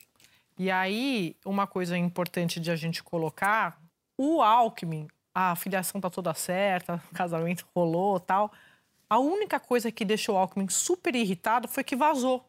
E 0.58 0.70
aí, 0.70 1.36
uma 1.46 1.66
coisa 1.66 1.98
importante 1.98 2.60
de 2.60 2.70
a 2.70 2.76
gente 2.76 3.02
colocar, 3.02 3.82
o 4.18 4.42
Alckmin, 4.42 5.08
a 5.34 5.56
filiação 5.56 6.02
tá 6.02 6.10
toda 6.10 6.34
certa, 6.34 7.02
o 7.12 7.16
casamento 7.16 7.66
rolou 7.76 8.20
tal. 8.20 8.52
A 9.10 9.18
única 9.18 9.60
coisa 9.60 9.92
que 9.92 10.06
deixou 10.06 10.36
o 10.36 10.38
Alckmin 10.38 10.68
super 10.70 11.16
irritado 11.16 11.68
foi 11.68 11.84
que 11.84 11.96
vazou. 11.96 12.46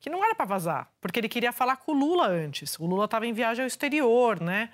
Que 0.00 0.08
não 0.08 0.24
era 0.24 0.34
para 0.34 0.46
vazar, 0.46 0.88
porque 1.00 1.18
ele 1.18 1.28
queria 1.28 1.52
falar 1.52 1.76
com 1.76 1.92
o 1.92 1.94
Lula 1.94 2.28
antes. 2.28 2.78
O 2.78 2.86
Lula 2.86 3.04
estava 3.04 3.26
em 3.26 3.32
viagem 3.32 3.62
ao 3.62 3.66
exterior, 3.66 4.40
né? 4.40 4.70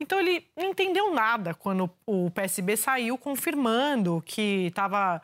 Então 0.00 0.18
ele 0.18 0.46
não 0.56 0.70
entendeu 0.70 1.12
nada 1.12 1.52
quando 1.52 1.90
o 2.06 2.30
PSB 2.30 2.76
saiu 2.76 3.18
confirmando 3.18 4.22
que 4.24 4.68
estava 4.68 5.20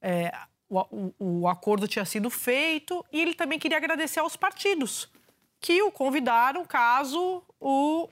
é, 0.00 0.32
o, 0.68 1.12
o, 1.18 1.48
acordo 1.48 1.88
tinha 1.88 2.04
sido 2.04 2.30
feito 2.30 3.04
e 3.12 3.20
ele 3.20 3.34
também 3.34 3.58
queria 3.58 3.76
agradecer 3.76 4.20
aos 4.20 4.36
partidos 4.36 5.10
que 5.60 5.82
o 5.82 5.90
convidaram 5.90 6.64
caso 6.64 7.42
o 7.60 8.08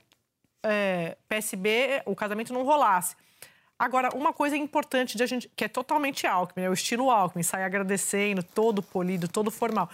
é, 0.61 1.17
PSB, 1.27 2.03
o 2.05 2.15
casamento 2.15 2.53
não 2.53 2.63
rolasse. 2.63 3.15
Agora, 3.77 4.09
uma 4.13 4.33
coisa 4.33 4.57
importante 4.57 5.15
de 5.15 5.23
a 5.23 5.25
gente, 5.25 5.49
que 5.55 5.63
é 5.63 5.67
totalmente 5.69 6.27
Alckmin, 6.27 6.65
é 6.65 6.69
o 6.69 6.73
estilo 6.73 7.09
Alckmin, 7.09 7.43
sai 7.43 7.63
agradecendo, 7.63 8.43
todo 8.43 8.83
polido, 8.83 9.29
todo 9.29 9.49
formal. 9.49 9.89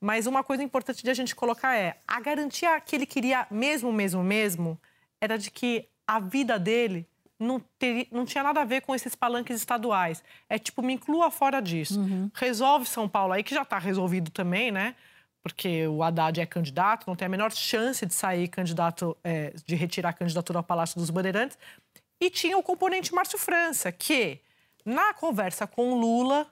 Mas 0.00 0.26
uma 0.26 0.42
coisa 0.42 0.62
importante 0.62 1.02
de 1.02 1.10
a 1.10 1.14
gente 1.14 1.36
colocar 1.36 1.76
é 1.76 1.98
a 2.08 2.18
garantia 2.18 2.80
que 2.80 2.96
ele 2.96 3.04
queria 3.04 3.46
mesmo, 3.50 3.92
mesmo, 3.92 4.24
mesmo, 4.24 4.80
era 5.26 5.38
de 5.38 5.50
que 5.50 5.88
a 6.06 6.18
vida 6.18 6.58
dele 6.58 7.06
não, 7.38 7.60
ter, 7.78 8.08
não 8.10 8.24
tinha 8.24 8.42
nada 8.42 8.62
a 8.62 8.64
ver 8.64 8.80
com 8.80 8.94
esses 8.94 9.14
palanques 9.14 9.56
estaduais. 9.56 10.22
É 10.48 10.58
tipo, 10.58 10.82
me 10.82 10.94
inclua 10.94 11.30
fora 11.30 11.60
disso. 11.60 12.00
Uhum. 12.00 12.30
Resolve 12.34 12.86
São 12.86 13.08
Paulo 13.08 13.32
aí, 13.32 13.42
que 13.42 13.54
já 13.54 13.62
está 13.62 13.78
resolvido 13.78 14.30
também, 14.30 14.70
né? 14.70 14.94
Porque 15.42 15.86
o 15.86 16.02
Haddad 16.02 16.40
é 16.40 16.46
candidato, 16.46 17.06
não 17.06 17.14
tem 17.14 17.26
a 17.26 17.28
menor 17.28 17.52
chance 17.52 18.04
de 18.04 18.14
sair 18.14 18.48
candidato, 18.48 19.16
é, 19.22 19.52
de 19.64 19.74
retirar 19.76 20.10
a 20.10 20.12
candidatura 20.12 20.58
ao 20.58 20.64
Palácio 20.64 20.98
dos 20.98 21.10
Bandeirantes. 21.10 21.58
E 22.20 22.30
tinha 22.30 22.56
o 22.56 22.62
componente 22.62 23.14
Márcio 23.14 23.38
França, 23.38 23.92
que, 23.92 24.40
na 24.84 25.12
conversa 25.14 25.66
com 25.66 25.92
o 25.92 26.00
Lula, 26.00 26.50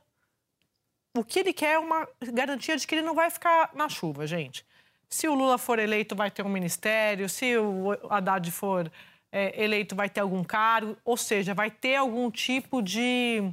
o 1.16 1.24
que 1.24 1.40
ele 1.40 1.52
quer 1.52 1.74
é 1.74 1.78
uma 1.78 2.06
garantia 2.32 2.76
de 2.76 2.86
que 2.86 2.94
ele 2.94 3.02
não 3.02 3.14
vai 3.14 3.30
ficar 3.30 3.70
na 3.74 3.88
chuva, 3.88 4.26
gente. 4.26 4.64
Se 5.08 5.28
o 5.28 5.34
Lula 5.34 5.58
for 5.58 5.78
eleito, 5.78 6.16
vai 6.16 6.30
ter 6.30 6.44
um 6.44 6.48
ministério. 6.48 7.28
Se 7.28 7.56
o 7.56 7.92
Haddad 8.10 8.50
for 8.50 8.90
é, 9.30 9.62
eleito, 9.62 9.94
vai 9.94 10.08
ter 10.08 10.20
algum 10.20 10.42
cargo. 10.42 10.96
Ou 11.04 11.16
seja, 11.16 11.54
vai 11.54 11.70
ter 11.70 11.96
algum 11.96 12.30
tipo 12.30 12.82
de 12.82 13.52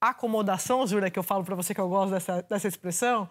acomodação, 0.00 0.86
jura 0.86 1.10
que 1.10 1.18
eu 1.18 1.22
falo 1.22 1.44
para 1.44 1.54
você 1.54 1.74
que 1.74 1.80
eu 1.80 1.88
gosto 1.88 2.12
dessa, 2.12 2.42
dessa 2.42 2.68
expressão? 2.68 3.28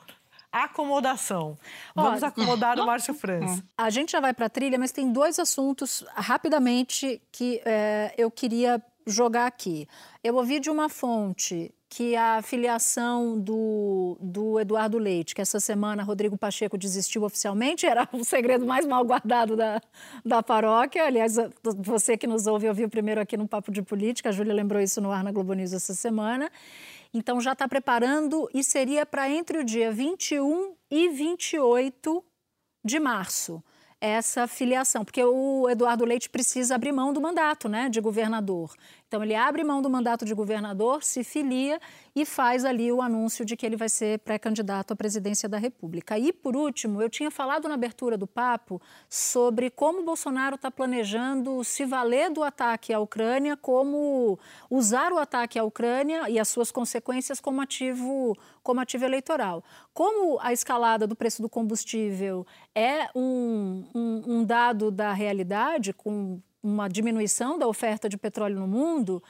Acomodação. 0.51 1.57
Vamos 1.93 2.23
Olha, 2.23 2.27
acomodar 2.27 2.79
o 2.79 2.85
Márcio 2.87 3.13
França. 3.13 3.63
A 3.77 3.89
gente 3.89 4.13
já 4.13 4.21
vai 4.21 4.33
para 4.33 4.45
a 4.45 4.49
trilha, 4.49 4.79
mas 4.79 4.91
tem 4.91 5.11
dois 5.11 5.37
assuntos 5.37 6.05
rapidamente 6.15 7.21
que 7.31 7.61
é, 7.65 8.13
eu 8.17 8.31
queria 8.31 8.81
jogar 9.05 9.47
aqui. 9.47 9.87
Eu 10.23 10.35
ouvi 10.35 10.59
de 10.59 10.69
uma 10.69 10.89
fonte 10.89 11.73
que 11.87 12.15
a 12.15 12.41
filiação 12.41 13.39
do, 13.39 14.17
do 14.19 14.59
Eduardo 14.59 14.97
Leite, 14.97 15.33
que 15.33 15.41
essa 15.41 15.59
semana 15.59 16.03
Rodrigo 16.03 16.37
Pacheco 16.37 16.77
desistiu 16.77 17.23
oficialmente, 17.23 17.85
era 17.85 18.07
o 18.11 18.23
segredo 18.23 18.65
mais 18.65 18.85
mal 18.85 19.05
guardado 19.05 19.55
da, 19.55 19.79
da 20.25 20.43
paróquia. 20.43 21.05
Aliás, 21.05 21.37
você 21.77 22.17
que 22.17 22.27
nos 22.27 22.47
ouve 22.47 22.67
ouviu 22.67 22.89
primeiro 22.89 23.21
aqui 23.21 23.37
no 23.37 23.47
Papo 23.47 23.71
de 23.71 23.81
Política, 23.81 24.29
a 24.29 24.31
Júlia 24.31 24.53
lembrou 24.53 24.81
isso 24.81 24.99
no 24.99 25.11
ar 25.11 25.23
na 25.23 25.31
Globo 25.31 25.53
News 25.53 25.73
essa 25.73 25.93
semana. 25.93 26.51
Então 27.13 27.39
já 27.39 27.53
está 27.53 27.67
preparando 27.67 28.49
e 28.53 28.61
seria 28.63 29.05
para 29.05 29.29
entre 29.29 29.59
o 29.59 29.63
dia 29.63 29.91
21 29.91 30.73
e 30.91 31.09
28 31.09 32.23
de 32.83 32.99
março 32.99 33.63
essa 33.99 34.47
filiação, 34.47 35.03
porque 35.03 35.23
o 35.23 35.69
Eduardo 35.69 36.05
Leite 36.05 36.29
precisa 36.29 36.75
abrir 36.75 36.91
mão 36.91 37.13
do 37.13 37.21
mandato 37.21 37.67
né, 37.69 37.89
de 37.89 37.99
governador. 38.01 38.75
Então, 39.07 39.23
ele 39.23 39.35
abre 39.35 39.63
mão 39.63 39.81
do 39.81 39.89
mandato 39.89 40.25
de 40.25 40.33
governador, 40.33 41.03
se 41.03 41.23
filia 41.23 41.79
e 42.15 42.25
faz 42.25 42.65
ali 42.65 42.91
o 42.91 43.01
anúncio 43.01 43.45
de 43.45 43.55
que 43.55 43.65
ele 43.65 43.75
vai 43.75 43.87
ser 43.87 44.19
pré-candidato 44.19 44.93
à 44.93 44.95
presidência 44.95 45.47
da 45.47 45.57
República. 45.57 46.17
E, 46.17 46.33
por 46.33 46.55
último, 46.55 47.01
eu 47.01 47.09
tinha 47.09 47.29
falado 47.29 47.67
na 47.67 47.75
abertura 47.75 48.17
do 48.17 48.25
papo 48.25 48.81
sobre 49.07 49.69
como 49.69 50.03
Bolsonaro 50.03 50.55
está 50.55 50.71
planejando 50.71 51.63
se 51.63 51.85
valer 51.85 52.31
do 52.31 52.43
ataque 52.43 52.91
à 52.91 52.99
Ucrânia, 52.99 53.55
como 53.55 54.39
usar 54.69 55.13
o 55.13 55.19
ataque 55.19 55.59
à 55.59 55.63
Ucrânia 55.63 56.27
e 56.27 56.39
as 56.39 56.49
suas 56.49 56.71
consequências 56.71 57.39
como 57.39 57.61
ativo, 57.61 58.35
como 58.63 58.81
ativo 58.81 59.05
eleitoral. 59.05 59.63
Como 59.93 60.39
a 60.41 60.51
escalada 60.51 61.05
do 61.05 61.15
preço 61.15 61.43
do 61.43 61.49
combustível 61.49 62.45
é 62.73 63.07
um, 63.15 63.85
um, 63.93 64.23
um 64.27 64.43
dado 64.43 64.89
da 64.89 65.13
realidade, 65.13 65.93
com 65.93 66.41
uma 66.65 66.87
diminuição 66.87 67.59
da 67.59 67.67
oferta 67.67 68.09
de 68.09 68.17
petróleo 68.17 68.59
no 68.59 68.67
mundo, 68.67 69.21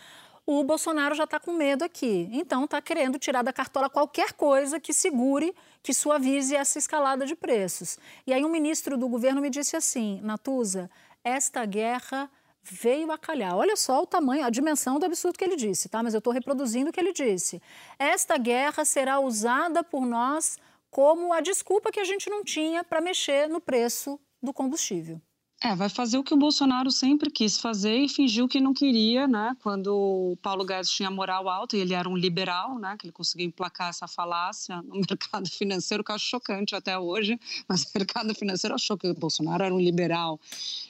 o 0.45 0.63
Bolsonaro 0.63 1.13
já 1.13 1.25
está 1.25 1.37
com 1.37 1.51
medo 1.51 1.83
aqui. 1.83 2.29
Então, 2.31 2.63
está 2.63 2.81
querendo 2.81 3.19
tirar 3.19 3.41
da 3.41 3.51
cartola 3.51 3.89
qualquer 3.89 4.31
coisa 4.33 4.79
que 4.79 4.93
segure, 4.93 5.53
que 5.83 5.93
suavize 5.93 6.55
essa 6.55 6.79
escalada 6.79 7.25
de 7.25 7.35
preços. 7.35 7.99
E 8.25 8.33
aí, 8.33 8.45
um 8.45 8.49
ministro 8.49 8.97
do 8.97 9.09
governo 9.09 9.41
me 9.41 9.49
disse 9.49 9.75
assim: 9.75 10.21
Natuza, 10.21 10.89
esta 11.23 11.65
guerra 11.65 12.29
veio 12.63 13.11
a 13.11 13.17
calhar. 13.17 13.55
Olha 13.55 13.75
só 13.75 14.01
o 14.01 14.07
tamanho, 14.07 14.45
a 14.45 14.49
dimensão 14.49 14.97
do 14.97 15.05
absurdo 15.05 15.37
que 15.37 15.43
ele 15.43 15.57
disse, 15.57 15.89
tá? 15.89 16.01
Mas 16.01 16.13
eu 16.13 16.19
estou 16.19 16.31
reproduzindo 16.31 16.89
o 16.89 16.93
que 16.93 16.99
ele 16.99 17.11
disse. 17.11 17.61
Esta 17.99 18.37
guerra 18.37 18.85
será 18.85 19.19
usada 19.19 19.83
por 19.83 20.05
nós 20.05 20.57
como 20.89 21.33
a 21.33 21.41
desculpa 21.41 21.91
que 21.91 21.99
a 21.99 22.05
gente 22.05 22.29
não 22.29 22.43
tinha 22.43 22.83
para 22.83 23.01
mexer 23.01 23.49
no 23.49 23.59
preço 23.59 24.17
do 24.41 24.53
combustível. 24.53 25.19
É, 25.63 25.73
vai 25.73 25.87
fazer 25.87 26.17
o 26.17 26.23
que 26.23 26.33
o 26.33 26.37
Bolsonaro 26.37 26.91
sempre 26.91 27.31
quis 27.31 27.57
fazer 27.57 27.97
e 27.97 28.09
fingiu 28.09 28.47
que 28.47 28.59
não 28.59 28.73
queria, 28.73 29.25
né? 29.25 29.55
Quando 29.63 29.87
o 29.87 30.37
Paulo 30.41 30.65
Guedes 30.65 30.91
tinha 30.91 31.09
moral 31.09 31.47
alta 31.47 31.77
e 31.77 31.79
ele 31.79 31.93
era 31.93 32.09
um 32.09 32.15
liberal, 32.15 32.77
né? 32.77 32.95
Que 32.99 33.05
ele 33.05 33.13
conseguiu 33.13 33.47
emplacar 33.47 33.89
essa 33.89 34.05
falácia 34.05 34.81
no 34.81 34.95
mercado 35.09 35.49
financeiro, 35.49 36.03
que 36.03 36.11
eu 36.11 36.15
acho 36.15 36.25
chocante 36.25 36.75
até 36.75 36.99
hoje, 36.99 37.39
mas 37.69 37.83
o 37.83 37.87
mercado 37.95 38.35
financeiro 38.35 38.75
achou 38.75 38.97
que 38.97 39.07
o 39.07 39.13
Bolsonaro 39.13 39.63
era 39.63 39.73
um 39.73 39.79
liberal. 39.79 40.39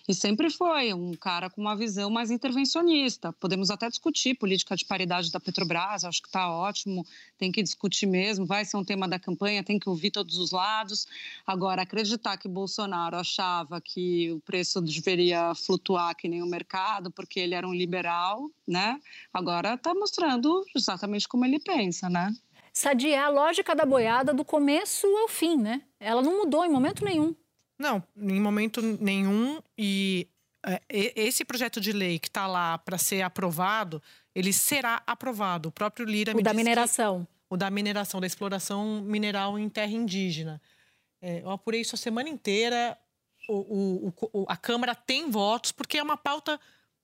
E 0.07 0.13
sempre 0.13 0.49
foi 0.49 0.93
um 0.93 1.13
cara 1.13 1.49
com 1.49 1.61
uma 1.61 1.75
visão 1.75 2.09
mais 2.09 2.31
intervencionista. 2.31 3.31
Podemos 3.33 3.69
até 3.69 3.87
discutir 3.87 4.35
política 4.35 4.75
de 4.75 4.83
paridade 4.83 5.31
da 5.31 5.39
Petrobras, 5.39 6.03
acho 6.03 6.21
que 6.21 6.27
está 6.27 6.51
ótimo, 6.51 7.05
tem 7.37 7.51
que 7.51 7.61
discutir 7.61 8.07
mesmo, 8.07 8.45
vai 8.45 8.65
ser 8.65 8.77
um 8.77 8.83
tema 8.83 9.07
da 9.07 9.19
campanha, 9.19 9.63
tem 9.63 9.79
que 9.79 9.87
ouvir 9.87 10.11
todos 10.11 10.37
os 10.37 10.51
lados. 10.51 11.07
Agora, 11.45 11.83
acreditar 11.83 12.37
que 12.37 12.47
Bolsonaro 12.47 13.15
achava 13.15 13.79
que 13.79 14.31
o 14.31 14.39
preço 14.55 14.81
deveria 14.81 15.53
flutuar 15.53 16.15
que 16.15 16.29
nem 16.29 16.41
o 16.41 16.47
mercado, 16.47 17.11
porque 17.11 17.41
ele 17.41 17.53
era 17.53 17.67
um 17.67 17.73
liberal, 17.73 18.49
né? 18.65 18.97
Agora 19.33 19.73
está 19.73 19.93
mostrando 19.93 20.63
exatamente 20.73 21.27
como 21.27 21.43
ele 21.43 21.59
pensa, 21.59 22.09
né? 22.09 22.33
Sadia, 22.71 23.15
é 23.15 23.19
a 23.19 23.29
lógica 23.29 23.75
da 23.75 23.85
boiada 23.85 24.33
do 24.33 24.45
começo 24.45 25.05
ao 25.07 25.27
fim, 25.27 25.57
né? 25.57 25.81
Ela 25.99 26.21
não 26.21 26.37
mudou 26.37 26.63
em 26.63 26.69
momento 26.69 27.03
nenhum. 27.03 27.35
Não, 27.77 28.01
em 28.17 28.39
momento 28.39 28.81
nenhum. 28.81 29.59
E 29.77 30.27
é, 30.65 30.81
esse 30.89 31.43
projeto 31.43 31.81
de 31.81 31.91
lei 31.91 32.17
que 32.17 32.29
está 32.29 32.47
lá 32.47 32.77
para 32.77 32.97
ser 32.97 33.21
aprovado, 33.21 34.01
ele 34.33 34.53
será 34.53 35.03
aprovado. 35.05 35.67
O 35.67 35.71
próprio 35.71 36.05
Lira 36.05 36.31
o 36.31 36.37
me 36.37 36.43
da 36.43 36.53
mineração. 36.53 37.25
Que, 37.25 37.31
o 37.49 37.57
da 37.57 37.69
mineração, 37.69 38.21
da 38.21 38.27
exploração 38.27 39.01
mineral 39.01 39.59
em 39.59 39.67
terra 39.67 39.91
indígena. 39.91 40.61
É, 41.21 41.41
eu 41.41 41.49
apurei 41.49 41.81
isso 41.81 41.95
a 41.95 41.97
semana 41.97 42.29
inteira 42.29 42.97
o, 43.47 44.13
o, 44.33 44.45
a 44.47 44.57
Câmara 44.57 44.95
tem 44.95 45.29
votos, 45.29 45.71
porque 45.71 45.97
é 45.97 46.03
uma 46.03 46.17
pauta 46.17 46.59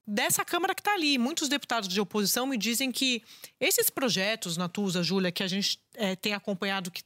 dessa 0.05 0.43
Câmara 0.43 0.75
que 0.75 0.81
está 0.81 0.93
ali. 0.93 1.17
Muitos 1.17 1.47
deputados 1.47 1.87
de 1.87 1.99
oposição 1.99 2.45
me 2.45 2.57
dizem 2.57 2.91
que 2.91 3.23
esses 3.59 3.89
projetos, 3.89 4.57
Natuza, 4.57 5.03
Júlia, 5.03 5.31
que 5.31 5.43
a 5.43 5.47
gente 5.47 5.79
é, 5.95 6.15
tem 6.15 6.33
acompanhado, 6.33 6.91
que, 6.91 7.03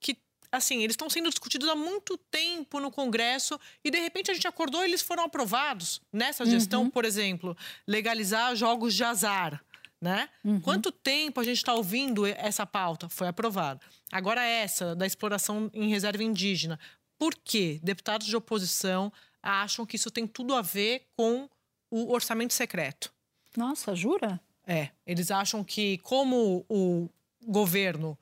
que 0.00 0.16
assim, 0.50 0.82
eles 0.82 0.94
estão 0.94 1.10
sendo 1.10 1.28
discutidos 1.28 1.68
há 1.68 1.74
muito 1.74 2.16
tempo 2.30 2.80
no 2.80 2.90
Congresso 2.90 3.58
e, 3.84 3.90
de 3.90 3.98
repente, 3.98 4.30
a 4.30 4.34
gente 4.34 4.46
acordou 4.48 4.82
e 4.82 4.86
eles 4.88 5.02
foram 5.02 5.24
aprovados 5.24 6.00
nessa 6.12 6.44
gestão, 6.46 6.84
uhum. 6.84 6.90
por 6.90 7.04
exemplo, 7.04 7.56
legalizar 7.86 8.54
jogos 8.56 8.94
de 8.94 9.04
azar. 9.04 9.62
Né? 9.98 10.28
Uhum. 10.44 10.60
Quanto 10.60 10.92
tempo 10.92 11.40
a 11.40 11.44
gente 11.44 11.56
está 11.56 11.72
ouvindo 11.72 12.26
essa 12.26 12.66
pauta? 12.66 13.08
Foi 13.08 13.28
aprovada. 13.28 13.80
Agora, 14.12 14.42
essa 14.42 14.94
da 14.94 15.06
exploração 15.06 15.70
em 15.72 15.88
reserva 15.88 16.22
indígena. 16.22 16.78
Por 17.18 17.34
quê? 17.34 17.80
Deputados 17.82 18.26
de 18.26 18.36
oposição 18.36 19.12
acham 19.42 19.86
que 19.86 19.96
isso 19.96 20.10
tem 20.10 20.26
tudo 20.26 20.54
a 20.54 20.62
ver 20.62 21.06
com 21.16 21.48
o 21.90 22.12
orçamento 22.12 22.52
secreto. 22.52 23.12
Nossa, 23.56 23.94
jura? 23.94 24.40
É. 24.66 24.90
Eles 25.06 25.30
acham 25.30 25.62
que, 25.62 25.98
como 25.98 26.66
o 26.68 27.08
governo 27.42 28.18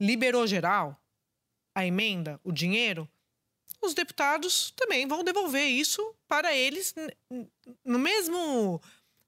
liberou 0.00 0.46
geral 0.46 0.96
a 1.74 1.84
emenda, 1.84 2.40
o 2.44 2.52
dinheiro, 2.52 3.08
os 3.82 3.94
deputados 3.94 4.72
também 4.76 5.06
vão 5.06 5.22
devolver 5.22 5.66
isso 5.66 6.14
para 6.26 6.54
eles 6.54 6.94
no 7.84 7.98
mesmo. 7.98 8.80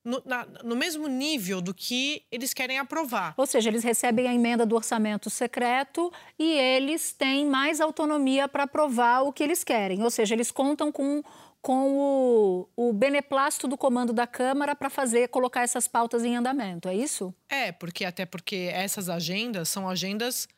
No, 0.03 0.23
na, 0.25 0.47
no, 0.65 0.75
mesmo 0.75 1.07
nível 1.09 1.61
do 1.61 1.75
que 1.75 2.23
eles 2.33 2.55
querem 2.55 2.79
aprovar. 2.79 3.35
Ou 3.37 3.47
seja, 3.47 3.69
eles 3.69 3.85
recebem 3.85 4.27
a 4.27 4.35
emenda 4.35 4.65
do 4.65 4.75
orçamento 4.75 5.29
secreto 5.29 6.11
e 6.39 6.53
eles 6.53 7.13
têm 7.13 7.45
mais 7.45 7.83
autonomia 7.83 8.49
para 8.49 8.63
aprovar 8.63 9.21
o 9.21 9.33
que 9.33 9.43
eles 9.43 9.63
querem. 9.63 10.03
Ou 10.03 10.11
seja, 10.11 10.35
eles 10.35 10.51
contam 10.51 10.91
com 10.91 11.23
com 11.63 11.93
o, 11.93 12.69
o 12.75 12.93
beneplácito 12.93 13.69
do 13.69 13.77
comando 13.77 14.13
da 14.13 14.27
Câmara 14.27 14.75
para 14.75 14.89
fazer, 14.89 15.29
colocar 15.29 15.63
essas 15.63 15.87
pautas 15.87 16.25
em 16.25 16.37
andamento, 16.37 16.89
é 16.89 16.95
isso? 16.95 17.35
É, 17.49 17.71
porque 17.71 18.05
até 18.05 18.25
porque 18.25 18.71
essas 18.73 19.09
agendas 19.09 19.69
são 19.69 19.89
agendas, 19.89 20.49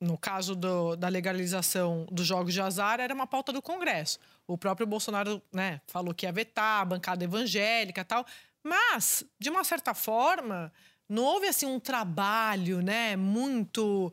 no 0.00 0.16
caso 0.16 0.54
do, 0.54 0.94
da 0.94 1.08
legalização 1.08 2.06
dos 2.10 2.26
jogos 2.26 2.54
de 2.54 2.60
azar, 2.60 3.00
era 3.00 3.12
uma 3.12 3.26
pauta 3.26 3.52
do 3.52 3.60
Congresso. 3.60 4.18
O 4.46 4.56
próprio 4.56 4.86
Bolsonaro 4.86 5.42
né, 5.52 5.80
falou 5.86 6.14
que 6.14 6.26
ia 6.26 6.32
vetar 6.32 6.82
a 6.82 6.84
bancada 6.84 7.24
evangélica 7.24 8.04
tal, 8.04 8.24
mas, 8.64 9.24
de 9.40 9.50
uma 9.50 9.64
certa 9.64 9.94
forma, 9.94 10.72
não 11.08 11.24
houve 11.24 11.46
assim 11.48 11.66
um 11.66 11.80
trabalho 11.80 12.80
né, 12.80 13.16
muito 13.16 14.12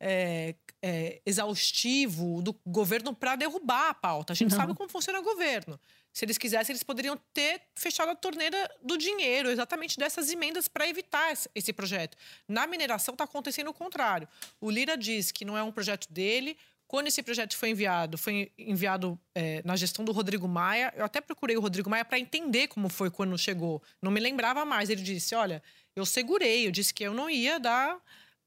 é, 0.00 0.54
é, 0.82 1.20
exaustivo 1.26 2.40
do 2.40 2.58
governo 2.66 3.14
para 3.14 3.36
derrubar 3.36 3.90
a 3.90 3.94
pauta. 3.94 4.32
A 4.32 4.36
gente 4.36 4.52
Não. 4.52 4.58
sabe 4.58 4.74
como 4.74 4.88
funciona 4.88 5.18
o 5.18 5.22
governo. 5.22 5.78
Se 6.12 6.24
eles 6.24 6.38
quisessem, 6.38 6.72
eles 6.72 6.82
poderiam 6.82 7.16
ter 7.32 7.62
fechado 7.76 8.10
a 8.10 8.14
torneira 8.14 8.68
do 8.82 8.96
dinheiro, 8.96 9.50
exatamente 9.50 9.98
dessas 9.98 10.30
emendas, 10.30 10.66
para 10.66 10.88
evitar 10.88 11.32
esse 11.54 11.72
projeto. 11.72 12.16
Na 12.48 12.66
mineração 12.66 13.14
está 13.14 13.24
acontecendo 13.24 13.68
o 13.68 13.74
contrário. 13.74 14.28
O 14.60 14.70
Lira 14.70 14.96
diz 14.96 15.30
que 15.30 15.44
não 15.44 15.56
é 15.56 15.62
um 15.62 15.70
projeto 15.70 16.10
dele. 16.10 16.56
Quando 16.88 17.08
esse 17.08 17.22
projeto 17.22 17.54
foi 17.54 17.68
enviado, 17.68 18.16
foi 18.16 18.50
enviado 18.56 19.20
é, 19.34 19.62
na 19.62 19.76
gestão 19.76 20.02
do 20.02 20.10
Rodrigo 20.10 20.48
Maia. 20.48 20.90
Eu 20.96 21.04
até 21.04 21.20
procurei 21.20 21.54
o 21.54 21.60
Rodrigo 21.60 21.90
Maia 21.90 22.02
para 22.02 22.18
entender 22.18 22.68
como 22.68 22.88
foi 22.88 23.10
quando 23.10 23.36
chegou. 23.36 23.82
Não 24.00 24.10
me 24.10 24.18
lembrava 24.18 24.64
mais. 24.64 24.88
Ele 24.88 25.02
disse: 25.02 25.34
Olha, 25.34 25.62
eu 25.94 26.06
segurei, 26.06 26.66
eu 26.66 26.70
disse 26.70 26.94
que 26.94 27.04
eu 27.04 27.12
não 27.12 27.28
ia 27.28 27.60
dar 27.60 28.00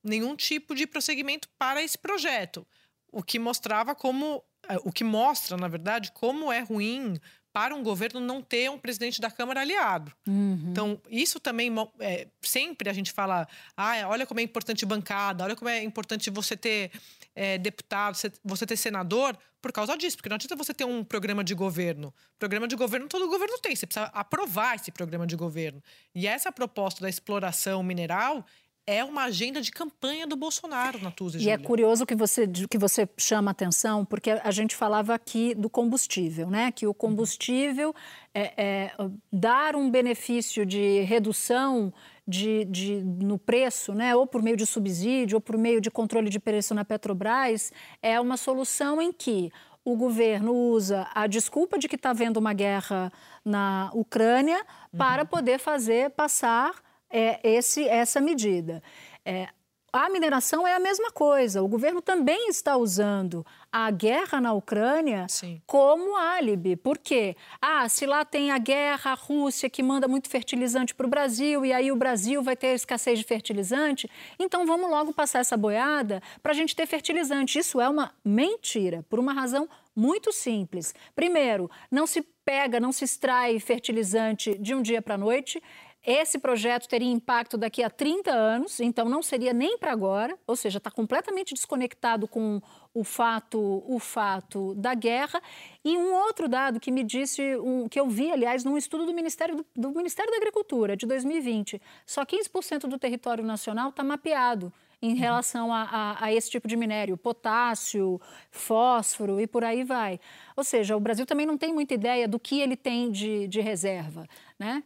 nenhum 0.03 0.35
tipo 0.35 0.73
de 0.73 0.87
prosseguimento 0.87 1.47
para 1.59 1.83
esse 1.83 1.99
projeto. 1.99 2.65
O 3.11 3.21
que 3.21 3.37
mostrava 3.37 3.93
como. 3.93 4.43
Eh, 4.67 4.79
o 4.83 4.91
que 4.91 5.03
mostra, 5.03 5.55
na 5.55 5.67
verdade, 5.67 6.11
como 6.11 6.51
é 6.51 6.61
ruim 6.61 7.19
para 7.53 7.75
um 7.75 7.83
governo 7.83 8.19
não 8.19 8.41
ter 8.41 8.69
um 8.69 8.77
presidente 8.77 9.19
da 9.19 9.29
Câmara 9.29 9.61
aliado. 9.61 10.11
Uhum. 10.27 10.67
Então, 10.69 11.01
isso 11.09 11.39
também 11.39 11.69
é, 11.99 12.27
sempre 12.41 12.89
a 12.89 12.93
gente 12.93 13.11
fala, 13.11 13.47
ah, 13.75 14.07
olha 14.07 14.25
como 14.25 14.39
é 14.39 14.43
importante 14.43 14.85
bancada, 14.85 15.43
olha 15.43 15.55
como 15.55 15.69
é 15.69 15.83
importante 15.83 16.29
você 16.29 16.55
ter 16.55 16.91
é, 17.35 17.57
deputado, 17.57 18.17
você 18.43 18.65
ter 18.65 18.77
senador, 18.77 19.37
por 19.61 19.71
causa 19.71 19.95
disso, 19.95 20.17
porque 20.17 20.27
não 20.27 20.35
adianta 20.35 20.55
você 20.55 20.73
ter 20.73 20.85
um 20.85 21.03
programa 21.03 21.43
de 21.43 21.53
governo. 21.53 22.13
Programa 22.39 22.67
de 22.67 22.75
governo 22.75 23.07
todo 23.07 23.27
governo 23.27 23.57
tem, 23.59 23.75
você 23.75 23.85
precisa 23.85 24.07
aprovar 24.07 24.75
esse 24.75 24.91
programa 24.91 25.27
de 25.27 25.35
governo. 25.35 25.81
E 26.15 26.25
essa 26.25 26.51
proposta 26.51 27.01
da 27.01 27.09
exploração 27.09 27.83
mineral 27.83 28.43
é 28.87 29.03
uma 29.03 29.23
agenda 29.23 29.61
de 29.61 29.71
campanha 29.71 30.25
do 30.25 30.35
Bolsonaro, 30.35 31.01
Natuza. 31.01 31.37
E, 31.37 31.43
e 31.43 31.49
é 31.49 31.57
curioso 31.57 32.05
que 32.05 32.15
você, 32.15 32.47
que 32.47 32.77
você 32.77 33.07
chama 33.17 33.51
atenção, 33.51 34.03
porque 34.03 34.31
a 34.31 34.51
gente 34.51 34.75
falava 34.75 35.13
aqui 35.13 35.53
do 35.53 35.69
combustível, 35.69 36.49
né? 36.49 36.71
Que 36.71 36.87
o 36.87 36.93
combustível 36.93 37.93
é, 38.33 38.53
é, 38.57 38.91
dar 39.31 39.75
um 39.75 39.89
benefício 39.89 40.65
de 40.65 41.01
redução 41.01 41.93
de, 42.27 42.65
de, 42.65 43.01
no 43.01 43.37
preço, 43.37 43.93
né? 43.93 44.15
ou 44.15 44.25
por 44.25 44.41
meio 44.41 44.55
de 44.55 44.65
subsídio, 44.65 45.37
ou 45.37 45.41
por 45.41 45.57
meio 45.57 45.81
de 45.81 45.91
controle 45.91 46.29
de 46.29 46.39
preço 46.39 46.73
na 46.73 46.85
Petrobras, 46.85 47.73
é 48.01 48.19
uma 48.19 48.37
solução 48.37 49.01
em 49.01 49.11
que 49.11 49.51
o 49.83 49.95
governo 49.95 50.53
usa 50.53 51.09
a 51.13 51.27
desculpa 51.27 51.77
de 51.77 51.87
que 51.87 51.95
está 51.95 52.11
havendo 52.11 52.37
uma 52.39 52.53
guerra 52.53 53.11
na 53.43 53.89
Ucrânia 53.93 54.57
uhum. 54.57 54.97
para 54.97 55.25
poder 55.25 55.59
fazer 55.59 56.11
passar 56.11 56.75
é, 57.11 57.39
esse, 57.43 57.87
essa 57.87 58.19
medida. 58.19 58.81
É, 59.25 59.47
a 59.93 60.09
mineração 60.09 60.65
é 60.65 60.73
a 60.73 60.79
mesma 60.79 61.11
coisa. 61.11 61.61
O 61.61 61.67
governo 61.67 62.01
também 62.01 62.47
está 62.47 62.77
usando 62.77 63.45
a 63.69 63.91
guerra 63.91 64.39
na 64.39 64.53
Ucrânia 64.53 65.25
Sim. 65.27 65.61
como 65.67 66.15
álibi. 66.15 66.77
Por 66.77 66.97
quê? 66.97 67.35
Ah, 67.61 67.89
se 67.89 68.05
lá 68.05 68.23
tem 68.23 68.51
a 68.51 68.57
guerra, 68.57 69.11
a 69.11 69.15
Rússia 69.15 69.69
que 69.69 69.83
manda 69.83 70.07
muito 70.07 70.29
fertilizante 70.29 70.95
para 70.95 71.05
o 71.05 71.09
Brasil 71.09 71.65
e 71.65 71.73
aí 71.73 71.91
o 71.91 71.95
Brasil 71.97 72.41
vai 72.41 72.55
ter 72.55 72.73
escassez 72.73 73.19
de 73.19 73.25
fertilizante, 73.25 74.09
então 74.39 74.65
vamos 74.65 74.89
logo 74.89 75.13
passar 75.13 75.39
essa 75.39 75.57
boiada 75.57 76.21
para 76.41 76.53
a 76.53 76.55
gente 76.55 76.73
ter 76.73 76.85
fertilizante. 76.85 77.59
Isso 77.59 77.81
é 77.81 77.89
uma 77.89 78.13
mentira, 78.23 79.05
por 79.09 79.19
uma 79.19 79.33
razão 79.33 79.67
muito 79.93 80.31
simples. 80.31 80.95
Primeiro, 81.13 81.69
não 81.89 82.07
se 82.07 82.21
pega, 82.45 82.79
não 82.79 82.93
se 82.93 83.03
extrai 83.03 83.59
fertilizante 83.59 84.57
de 84.57 84.73
um 84.73 84.81
dia 84.81 85.01
para 85.01 85.15
a 85.15 85.17
noite. 85.17 85.61
Esse 86.03 86.39
projeto 86.39 86.87
teria 86.87 87.11
impacto 87.11 87.57
daqui 87.57 87.83
a 87.83 87.89
30 87.89 88.31
anos, 88.31 88.79
então 88.79 89.07
não 89.07 89.21
seria 89.21 89.53
nem 89.53 89.77
para 89.77 89.91
agora, 89.91 90.35
ou 90.47 90.55
seja, 90.55 90.79
está 90.79 90.89
completamente 90.89 91.53
desconectado 91.53 92.27
com 92.27 92.59
o 92.91 93.03
fato, 93.03 93.83
o 93.85 93.99
fato 93.99 94.73
da 94.73 94.95
guerra. 94.95 95.39
E 95.85 95.95
um 95.95 96.11
outro 96.13 96.47
dado 96.47 96.79
que 96.79 96.91
me 96.91 97.03
disse, 97.03 97.55
um, 97.57 97.87
que 97.87 97.99
eu 97.99 98.09
vi, 98.09 98.31
aliás, 98.31 98.63
num 98.63 98.77
estudo 98.77 99.05
do 99.05 99.13
Ministério, 99.13 99.63
do, 99.75 99.91
Ministério 99.91 100.31
da 100.31 100.37
Agricultura 100.37 100.97
de 100.97 101.05
2020, 101.05 101.79
só 102.03 102.25
15% 102.25 102.87
do 102.87 102.97
território 102.97 103.43
nacional 103.43 103.89
está 103.89 104.03
mapeado 104.03 104.73
em 105.03 105.13
relação 105.15 105.71
a, 105.71 105.83
a, 105.83 106.25
a, 106.25 106.33
esse 106.33 106.49
tipo 106.49 106.67
de 106.67 106.75
minério, 106.75 107.15
potássio, 107.17 108.19
fósforo 108.49 109.39
e 109.39 109.45
por 109.45 109.63
aí 109.63 109.83
vai. 109.83 110.19
Ou 110.55 110.63
seja, 110.63 110.95
o 110.95 110.99
Brasil 110.99 111.27
também 111.27 111.45
não 111.45 111.57
tem 111.57 111.73
muita 111.73 111.93
ideia 111.93 112.27
do 112.27 112.39
que 112.39 112.59
ele 112.59 112.75
tem 112.75 113.11
de, 113.11 113.47
de 113.47 113.61
reserva, 113.61 114.27
né? 114.59 114.83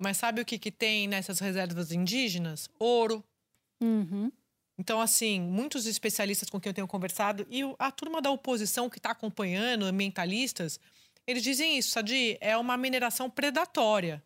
Mas 0.00 0.16
sabe 0.16 0.40
o 0.40 0.44
que, 0.44 0.58
que 0.58 0.70
tem 0.70 1.06
nessas 1.06 1.38
reservas 1.38 1.92
indígenas? 1.92 2.68
Ouro. 2.78 3.22
Uhum. 3.80 4.32
Então, 4.78 5.00
assim, 5.00 5.40
muitos 5.40 5.86
especialistas 5.86 6.48
com 6.48 6.58
quem 6.58 6.70
eu 6.70 6.74
tenho 6.74 6.88
conversado 6.88 7.46
e 7.50 7.60
a 7.78 7.90
turma 7.92 8.22
da 8.22 8.30
oposição 8.30 8.88
que 8.88 8.98
está 8.98 9.10
acompanhando, 9.10 9.84
ambientalistas, 9.84 10.80
eles 11.26 11.42
dizem 11.42 11.76
isso, 11.76 11.90
Sadi, 11.90 12.38
é 12.40 12.56
uma 12.56 12.78
mineração 12.78 13.28
predatória. 13.28 14.22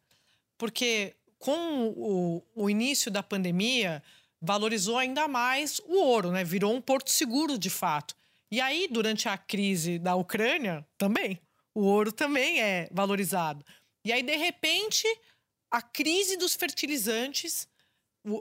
Porque 0.57 1.17
com 1.45 1.89
o, 1.89 2.43
o 2.55 2.71
início 2.71 3.11
da 3.11 3.23
pandemia, 3.23 4.03
valorizou 4.41 4.97
ainda 4.97 5.29
mais 5.29 5.79
o 5.81 5.97
ouro, 5.97 6.31
né? 6.31 6.43
Virou 6.43 6.75
um 6.75 6.81
porto 6.81 7.11
seguro 7.11 7.59
de 7.59 7.69
fato. 7.69 8.17
E 8.51 8.63
aí, 8.63 8.89
durante 8.91 9.29
a 9.29 9.37
crise 9.37 9.99
da 9.99 10.15
Ucrânia, 10.15 10.87
também, 10.97 11.39
o 11.75 11.83
ouro 11.83 12.11
também 12.11 12.63
é 12.63 12.89
valorizado. 12.91 13.63
E 14.03 14.11
aí, 14.11 14.23
de 14.23 14.37
repente, 14.37 15.07
a 15.75 15.83
crise 15.83 16.37
dos 16.37 16.55
fertilizantes, 16.55 17.67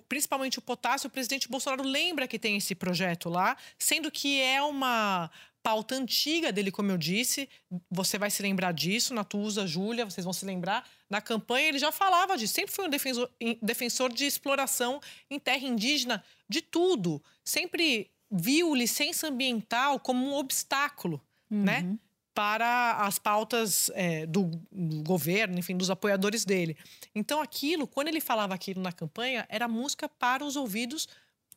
principalmente 0.08 0.60
o 0.60 0.62
potássio, 0.62 1.08
o 1.08 1.10
presidente 1.10 1.50
Bolsonaro 1.50 1.84
lembra 1.84 2.28
que 2.28 2.38
tem 2.38 2.56
esse 2.58 2.76
projeto 2.76 3.28
lá, 3.28 3.58
sendo 3.76 4.12
que 4.12 4.40
é 4.40 4.62
uma 4.62 5.32
pauta 5.64 5.96
antiga 5.96 6.52
dele, 6.52 6.72
como 6.72 6.92
eu 6.92 6.98
disse. 6.98 7.50
Você 7.90 8.20
vai 8.20 8.30
se 8.30 8.44
lembrar 8.44 8.72
disso, 8.72 9.16
Natuza, 9.16 9.66
Júlia, 9.66 10.06
vocês 10.06 10.24
vão 10.24 10.32
se 10.32 10.46
lembrar. 10.46 10.88
Na 11.10 11.22
campanha 11.22 11.70
ele 11.70 11.80
já 11.80 11.92
falava 11.92 12.38
disso, 12.38 12.54
sempre 12.54 12.72
foi 12.72 12.86
um 12.86 12.90
defensor, 12.90 13.28
defensor 13.64 14.14
de 14.14 14.28
exploração 14.28 15.02
em 15.28 15.40
terra 15.40 15.66
indígena 15.66 16.24
de 16.48 16.62
tudo. 16.62 17.20
Sempre 17.44 18.12
viu 18.30 18.76
licença 18.76 19.28
ambiental 19.28 20.00
como 20.00 20.24
um 20.24 20.36
obstáculo, 20.36 21.20
né? 21.50 21.80
uhum. 21.80 21.94
né? 21.94 22.00
Para 22.34 22.94
as 22.98 23.20
pautas 23.20 23.92
é, 23.94 24.26
do, 24.26 24.52
do, 24.72 25.04
governo, 25.04 25.60
enfim, 25.60 25.78
dos 25.78 25.90
apoiadores 25.90 26.46
dele. 26.46 26.76
Então, 27.14 27.42
aquilo, 27.42 27.88
quando 27.88 28.08
ele 28.08 28.20
falava 28.20 28.54
aquilo 28.54 28.82
na 28.82 28.92
campanha, 28.92 29.46
era 29.50 29.68
música 29.68 30.10
para 30.10 30.44
os 30.44 30.56
ouvidos 30.56 31.08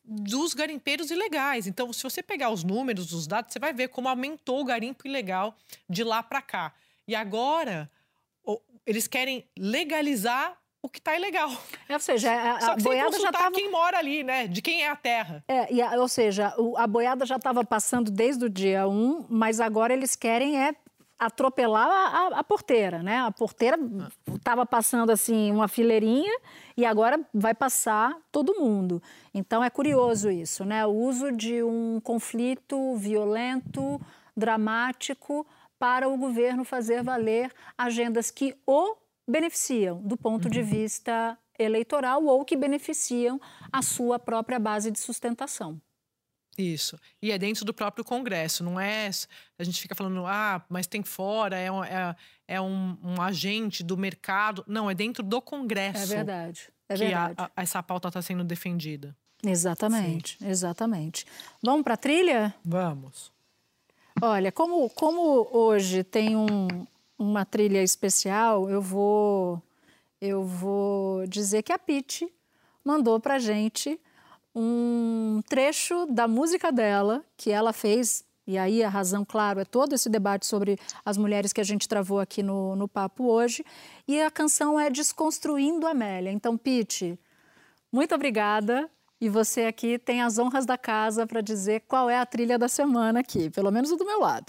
dos 0.03 0.53
garimpeiros 0.53 1.11
ilegais. 1.11 1.67
Então, 1.67 1.91
se 1.91 2.03
você 2.03 2.23
pegar 2.23 2.49
os 2.49 2.63
números, 2.63 3.11
os 3.11 3.27
dados, 3.27 3.51
você 3.51 3.59
vai 3.59 3.73
ver 3.73 3.89
como 3.89 4.07
aumentou 4.07 4.61
o 4.61 4.65
garimpo 4.65 5.07
ilegal 5.07 5.57
de 5.89 6.03
lá 6.03 6.23
para 6.23 6.41
cá. 6.41 6.73
E 7.07 7.15
agora, 7.15 7.89
eles 8.85 9.07
querem 9.07 9.43
legalizar 9.57 10.57
o 10.87 10.89
que 10.89 10.99
está 10.99 11.15
ilegal. 11.15 11.51
É, 11.87 11.93
ou 11.93 11.99
seja, 11.99 12.31
a, 12.31 12.59
Só 12.61 12.75
que 12.75 12.81
a 12.81 12.83
boiada 12.83 13.19
já 13.19 13.29
estava. 13.29 13.51
quem 13.51 13.69
mora 13.69 13.97
ali, 13.97 14.23
né? 14.23 14.47
De 14.47 14.61
quem 14.61 14.83
é 14.83 14.89
a 14.89 14.95
terra. 14.95 15.43
É, 15.47 15.71
e 15.71 15.81
a, 15.81 15.91
ou 15.99 16.07
seja, 16.07 16.53
o, 16.57 16.77
a 16.77 16.87
boiada 16.87 17.25
já 17.25 17.35
estava 17.35 17.63
passando 17.63 18.09
desde 18.09 18.45
o 18.45 18.49
dia 18.49 18.87
1, 18.87 19.25
mas 19.29 19.59
agora 19.59 19.93
eles 19.93 20.15
querem 20.15 20.59
é 20.59 20.73
atropelar 21.19 21.87
a, 21.87 21.91
a, 21.91 22.39
a 22.39 22.43
porteira, 22.43 23.01
né? 23.01 23.17
A 23.17 23.31
porteira 23.31 23.77
estava 24.35 24.65
passando 24.65 25.11
assim 25.11 25.51
uma 25.51 25.67
fileirinha 25.67 26.31
e 26.75 26.85
agora 26.85 27.19
vai 27.33 27.53
passar 27.53 28.15
todo 28.31 28.59
mundo. 28.59 29.01
Então 29.33 29.63
é 29.63 29.69
curioso 29.69 30.29
isso, 30.29 30.63
né? 30.63 30.85
O 30.85 30.91
uso 30.91 31.31
de 31.31 31.63
um 31.63 31.99
conflito 31.99 32.95
violento, 32.95 33.99
dramático 34.35 35.45
para 35.79 36.07
o 36.07 36.17
governo 36.17 36.63
fazer 36.63 37.03
valer 37.03 37.51
agendas 37.77 38.31
que 38.31 38.55
o 38.65 38.95
beneficiam 39.27 40.01
do 40.01 40.15
ponto 40.15 40.45
uhum. 40.45 40.51
de 40.51 40.61
vista 40.61 41.37
eleitoral 41.59 42.23
ou 42.23 42.45
que 42.45 42.55
beneficiam 42.55 43.39
a 43.71 43.81
sua 43.81 44.19
própria 44.19 44.59
base 44.59 44.91
de 44.91 44.99
sustentação. 44.99 45.81
Isso. 46.57 46.97
E 47.21 47.31
é 47.31 47.37
dentro 47.37 47.63
do 47.63 47.73
próprio 47.73 48.03
Congresso, 48.03 48.63
não 48.63 48.79
é. 48.79 49.09
A 49.59 49.63
gente 49.63 49.79
fica 49.79 49.93
falando, 49.93 50.25
ah, 50.25 50.63
mas 50.67 50.87
tem 50.87 51.03
fora, 51.03 51.55
é 51.57 51.71
um, 51.71 51.83
é, 51.83 52.15
é 52.47 52.59
um, 52.59 52.97
um 53.03 53.21
agente 53.21 53.83
do 53.83 53.95
mercado. 53.95 54.63
Não, 54.67 54.89
é 54.89 54.95
dentro 54.95 55.23
do 55.23 55.39
Congresso. 55.39 56.13
É 56.13 56.15
verdade. 56.15 56.69
É 56.89 56.93
que 56.95 56.99
verdade. 56.99 57.35
A, 57.37 57.51
a, 57.55 57.61
essa 57.61 57.83
pauta 57.83 58.07
está 58.07 58.21
sendo 58.21 58.43
defendida. 58.43 59.15
Exatamente, 59.45 60.37
Sim. 60.39 60.47
exatamente. 60.47 61.25
Vamos 61.61 61.83
para 61.83 61.93
a 61.93 61.97
trilha? 61.97 62.55
Vamos. 62.65 63.31
Olha, 64.19 64.51
como, 64.51 64.89
como 64.89 65.47
hoje 65.51 66.03
tem 66.03 66.35
um, 66.35 66.67
uma 67.17 67.45
trilha 67.45 67.83
especial, 67.83 68.69
eu 68.69 68.81
vou 68.81 69.61
eu 70.19 70.43
vou 70.43 71.27
dizer 71.27 71.61
que 71.61 71.71
a 71.71 71.77
Pete 71.77 72.27
mandou 72.83 73.19
para 73.19 73.37
gente 73.37 73.99
um 74.55 75.41
trecho 75.47 76.07
da 76.07 76.27
música 76.27 76.71
dela 76.71 77.23
que 77.35 77.51
ela 77.51 77.71
fez 77.71 78.25
e 78.47 78.57
aí 78.57 78.81
a 78.81 78.87
razão, 78.87 79.25
claro, 79.25 79.59
é 79.59 79.65
todo 79.65 79.93
esse 79.93 80.09
debate 80.09 80.45
sobre 80.47 80.79
as 81.03 81.17
mulheres 81.17 81.51
que 81.51 81.59
a 81.59 81.65
gente 81.65 81.87
travou 81.87 82.17
aqui 82.17 82.41
no, 82.41 82.77
no 82.77 82.87
papo 82.87 83.25
hoje. 83.25 83.63
E 84.07 84.21
a 84.21 84.31
canção 84.31 84.79
é 84.79 84.89
Desconstruindo 84.89 85.85
Amélia. 85.85 86.31
Então, 86.31 86.57
Pete, 86.57 87.19
muito 87.91 88.15
obrigada. 88.15 88.89
E 89.19 89.27
você 89.27 89.65
aqui 89.65 89.99
tem 89.99 90.21
as 90.21 90.39
honras 90.39 90.65
da 90.65 90.77
casa 90.77 91.27
para 91.27 91.41
dizer 91.41 91.81
qual 91.89 92.09
é 92.09 92.17
a 92.17 92.25
trilha 92.25 92.57
da 92.57 92.69
semana 92.69 93.19
aqui, 93.19 93.49
pelo 93.49 93.69
menos 93.69 93.89
do 93.89 94.05
meu 94.05 94.21
lado. 94.21 94.45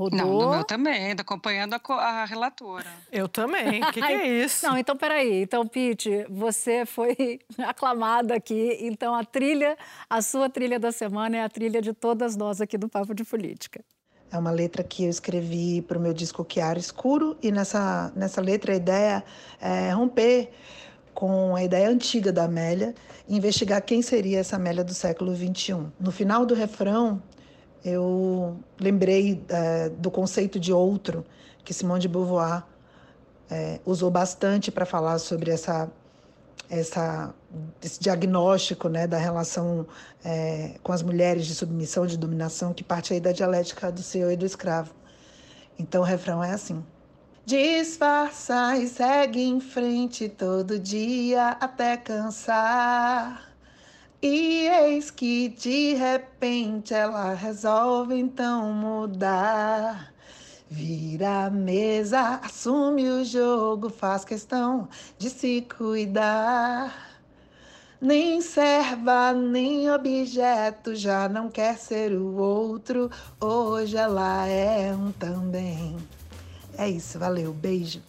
Rodou. 0.00 0.18
Não, 0.18 0.40
no 0.40 0.50
meu 0.50 0.64
também, 0.64 1.12
acompanhando 1.12 1.74
a, 1.74 1.80
a 1.94 2.24
relatora. 2.24 2.86
Eu 3.12 3.28
também. 3.28 3.82
O 3.82 3.86
que, 3.92 4.00
que, 4.00 4.12
é 4.12 4.26
isso? 4.44 4.66
Não, 4.66 4.78
então 4.78 4.96
peraí. 4.96 5.42
Então, 5.42 5.66
Pete, 5.66 6.24
você 6.30 6.86
foi 6.86 7.38
aclamada 7.60 8.34
aqui. 8.34 8.78
Então, 8.80 9.14
a 9.14 9.22
trilha, 9.24 9.76
a 10.08 10.22
sua 10.22 10.48
trilha 10.48 10.78
da 10.78 10.90
semana 10.90 11.36
é 11.36 11.44
a 11.44 11.48
trilha 11.50 11.82
de 11.82 11.92
todas 11.92 12.34
nós 12.34 12.62
aqui 12.62 12.78
do 12.78 12.88
Papo 12.88 13.14
de 13.14 13.24
Política. 13.24 13.84
É 14.32 14.38
uma 14.38 14.50
letra 14.50 14.82
que 14.82 15.04
eu 15.04 15.10
escrevi 15.10 15.82
para 15.82 15.98
o 15.98 16.00
meu 16.00 16.14
disco 16.14 16.46
Chiaro 16.48 16.78
Escuro, 16.78 17.36
e 17.42 17.50
nessa, 17.50 18.12
nessa 18.14 18.40
letra 18.40 18.72
a 18.72 18.76
ideia 18.76 19.24
é 19.60 19.90
romper 19.90 20.50
com 21.12 21.54
a 21.54 21.62
ideia 21.62 21.88
antiga 21.88 22.32
da 22.32 22.44
Amélia 22.44 22.94
e 23.28 23.36
investigar 23.36 23.82
quem 23.82 24.00
seria 24.00 24.38
essa 24.38 24.56
Amélia 24.56 24.82
do 24.82 24.94
século 24.94 25.34
XXI. 25.34 25.86
No 25.98 26.12
final 26.12 26.46
do 26.46 26.54
refrão, 26.54 27.20
eu 27.84 28.58
lembrei 28.78 29.42
é, 29.48 29.88
do 29.88 30.10
conceito 30.10 30.58
de 30.58 30.72
outro 30.72 31.24
que 31.64 31.72
Simone 31.72 32.00
de 32.00 32.08
Beauvoir 32.08 32.64
é, 33.50 33.80
usou 33.84 34.10
bastante 34.10 34.70
para 34.70 34.86
falar 34.86 35.18
sobre 35.18 35.50
essa, 35.50 35.90
essa, 36.68 37.34
esse 37.82 38.00
diagnóstico 38.00 38.88
né, 38.88 39.06
da 39.06 39.18
relação 39.18 39.86
é, 40.24 40.74
com 40.82 40.92
as 40.92 41.02
mulheres 41.02 41.46
de 41.46 41.54
submissão, 41.54 42.06
de 42.06 42.16
dominação, 42.16 42.72
que 42.72 42.84
parte 42.84 43.12
aí 43.12 43.20
da 43.20 43.32
dialética 43.32 43.90
do 43.90 44.02
senhor 44.02 44.30
e 44.30 44.36
do 44.36 44.46
escravo. 44.46 44.94
Então 45.78 46.02
o 46.02 46.04
refrão 46.04 46.42
é 46.42 46.52
assim. 46.52 46.84
Disfarça 47.44 48.76
e 48.76 48.86
segue 48.86 49.42
em 49.42 49.60
frente 49.60 50.28
todo 50.28 50.78
dia 50.78 51.56
até 51.60 51.96
cansar. 51.96 53.49
E 54.22 54.68
eis 54.68 55.10
que 55.10 55.48
de 55.48 55.94
repente 55.94 56.92
ela 56.92 57.32
resolve 57.32 58.14
então 58.14 58.70
mudar. 58.70 60.12
Vira 60.68 61.46
a 61.46 61.50
mesa, 61.50 62.38
assume 62.44 63.08
o 63.08 63.24
jogo, 63.24 63.88
faz 63.88 64.22
questão 64.22 64.90
de 65.18 65.30
se 65.30 65.62
cuidar. 65.62 67.08
Nem 67.98 68.42
serva, 68.42 69.32
nem 69.32 69.90
objeto, 69.90 70.94
já 70.94 71.26
não 71.26 71.48
quer 71.48 71.78
ser 71.78 72.12
o 72.12 72.36
outro. 72.36 73.10
Hoje 73.40 73.96
ela 73.96 74.46
é 74.46 74.94
um 74.94 75.12
também. 75.12 75.96
É 76.76 76.86
isso, 76.86 77.18
valeu, 77.18 77.54
beijo. 77.54 78.02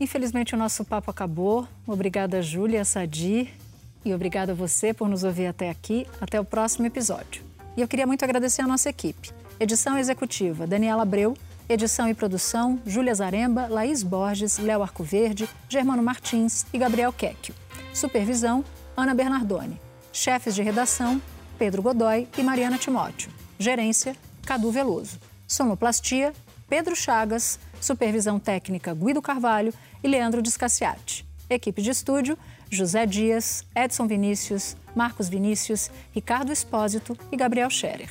Infelizmente 0.00 0.56
o 0.56 0.58
nosso 0.58 0.84
papo 0.84 1.08
acabou. 1.08 1.68
Obrigada, 1.86 2.42
Júlia, 2.42 2.84
Sadi 2.84 3.59
e 4.04 4.14
obrigada 4.14 4.52
a 4.52 4.54
você 4.54 4.94
por 4.94 5.08
nos 5.08 5.24
ouvir 5.24 5.46
até 5.46 5.70
aqui. 5.70 6.06
Até 6.20 6.40
o 6.40 6.44
próximo 6.44 6.86
episódio. 6.86 7.42
E 7.76 7.80
eu 7.80 7.88
queria 7.88 8.06
muito 8.06 8.24
agradecer 8.24 8.62
a 8.62 8.66
nossa 8.66 8.88
equipe. 8.88 9.30
Edição 9.58 9.98
executiva, 9.98 10.66
Daniela 10.66 11.02
Abreu. 11.02 11.36
Edição 11.68 12.08
e 12.08 12.14
produção, 12.14 12.80
Júlia 12.84 13.14
Zaremba, 13.14 13.68
Laís 13.68 14.02
Borges, 14.02 14.58
Léo 14.58 14.82
Arcoverde, 14.82 15.48
Germano 15.68 16.02
Martins 16.02 16.66
e 16.72 16.78
Gabriel 16.78 17.12
Quecchio. 17.12 17.54
Supervisão, 17.94 18.64
Ana 18.96 19.14
Bernardoni. 19.14 19.80
Chefes 20.12 20.54
de 20.54 20.62
redação, 20.62 21.22
Pedro 21.56 21.80
Godoy 21.80 22.26
e 22.36 22.42
Mariana 22.42 22.76
Timóteo. 22.76 23.30
Gerência, 23.56 24.16
Cadu 24.44 24.72
Veloso. 24.72 25.20
Sonoplastia, 25.46 26.32
Pedro 26.68 26.96
Chagas. 26.96 27.60
Supervisão 27.80 28.38
técnica, 28.40 28.92
Guido 28.92 29.22
Carvalho 29.22 29.72
e 30.02 30.08
Leandro 30.08 30.42
Descaciati. 30.42 31.24
Equipe 31.48 31.82
de 31.82 31.90
estúdio, 31.90 32.36
José 32.70 33.04
Dias, 33.04 33.64
Edson 33.74 34.06
Vinícius, 34.06 34.76
Marcos 34.94 35.28
Vinícius, 35.28 35.90
Ricardo 36.12 36.52
Espósito 36.52 37.16
e 37.30 37.36
Gabriel 37.36 37.68
Scherer. 37.68 38.10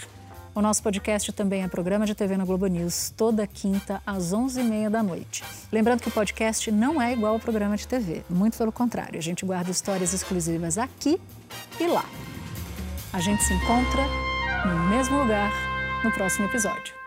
O 0.54 0.62
nosso 0.62 0.84
podcast 0.84 1.32
também 1.32 1.64
é 1.64 1.68
programa 1.68 2.06
de 2.06 2.14
TV 2.14 2.36
na 2.36 2.44
Globo 2.44 2.68
News, 2.68 3.14
toda 3.16 3.48
quinta 3.48 4.02
às 4.06 4.34
11h30 4.34 4.90
da 4.90 5.02
noite. 5.02 5.44
Lembrando 5.72 6.02
que 6.02 6.10
o 6.10 6.12
podcast 6.12 6.70
não 6.70 7.02
é 7.02 7.14
igual 7.14 7.34
ao 7.34 7.40
programa 7.40 7.78
de 7.78 7.88
TV, 7.88 8.24
muito 8.30 8.58
pelo 8.58 8.72
contrário, 8.72 9.18
a 9.18 9.22
gente 9.22 9.46
guarda 9.46 9.72
histórias 9.72 10.14
exclusivas 10.14 10.78
aqui 10.78 11.20
e 11.80 11.88
lá. 11.88 12.04
A 13.14 13.22
gente 13.22 13.42
se 13.44 13.54
encontra 13.54 14.04
no 14.66 14.90
mesmo 14.90 15.18
lugar 15.20 15.52
no 16.04 16.12
próximo 16.12 16.46
episódio. 16.48 16.99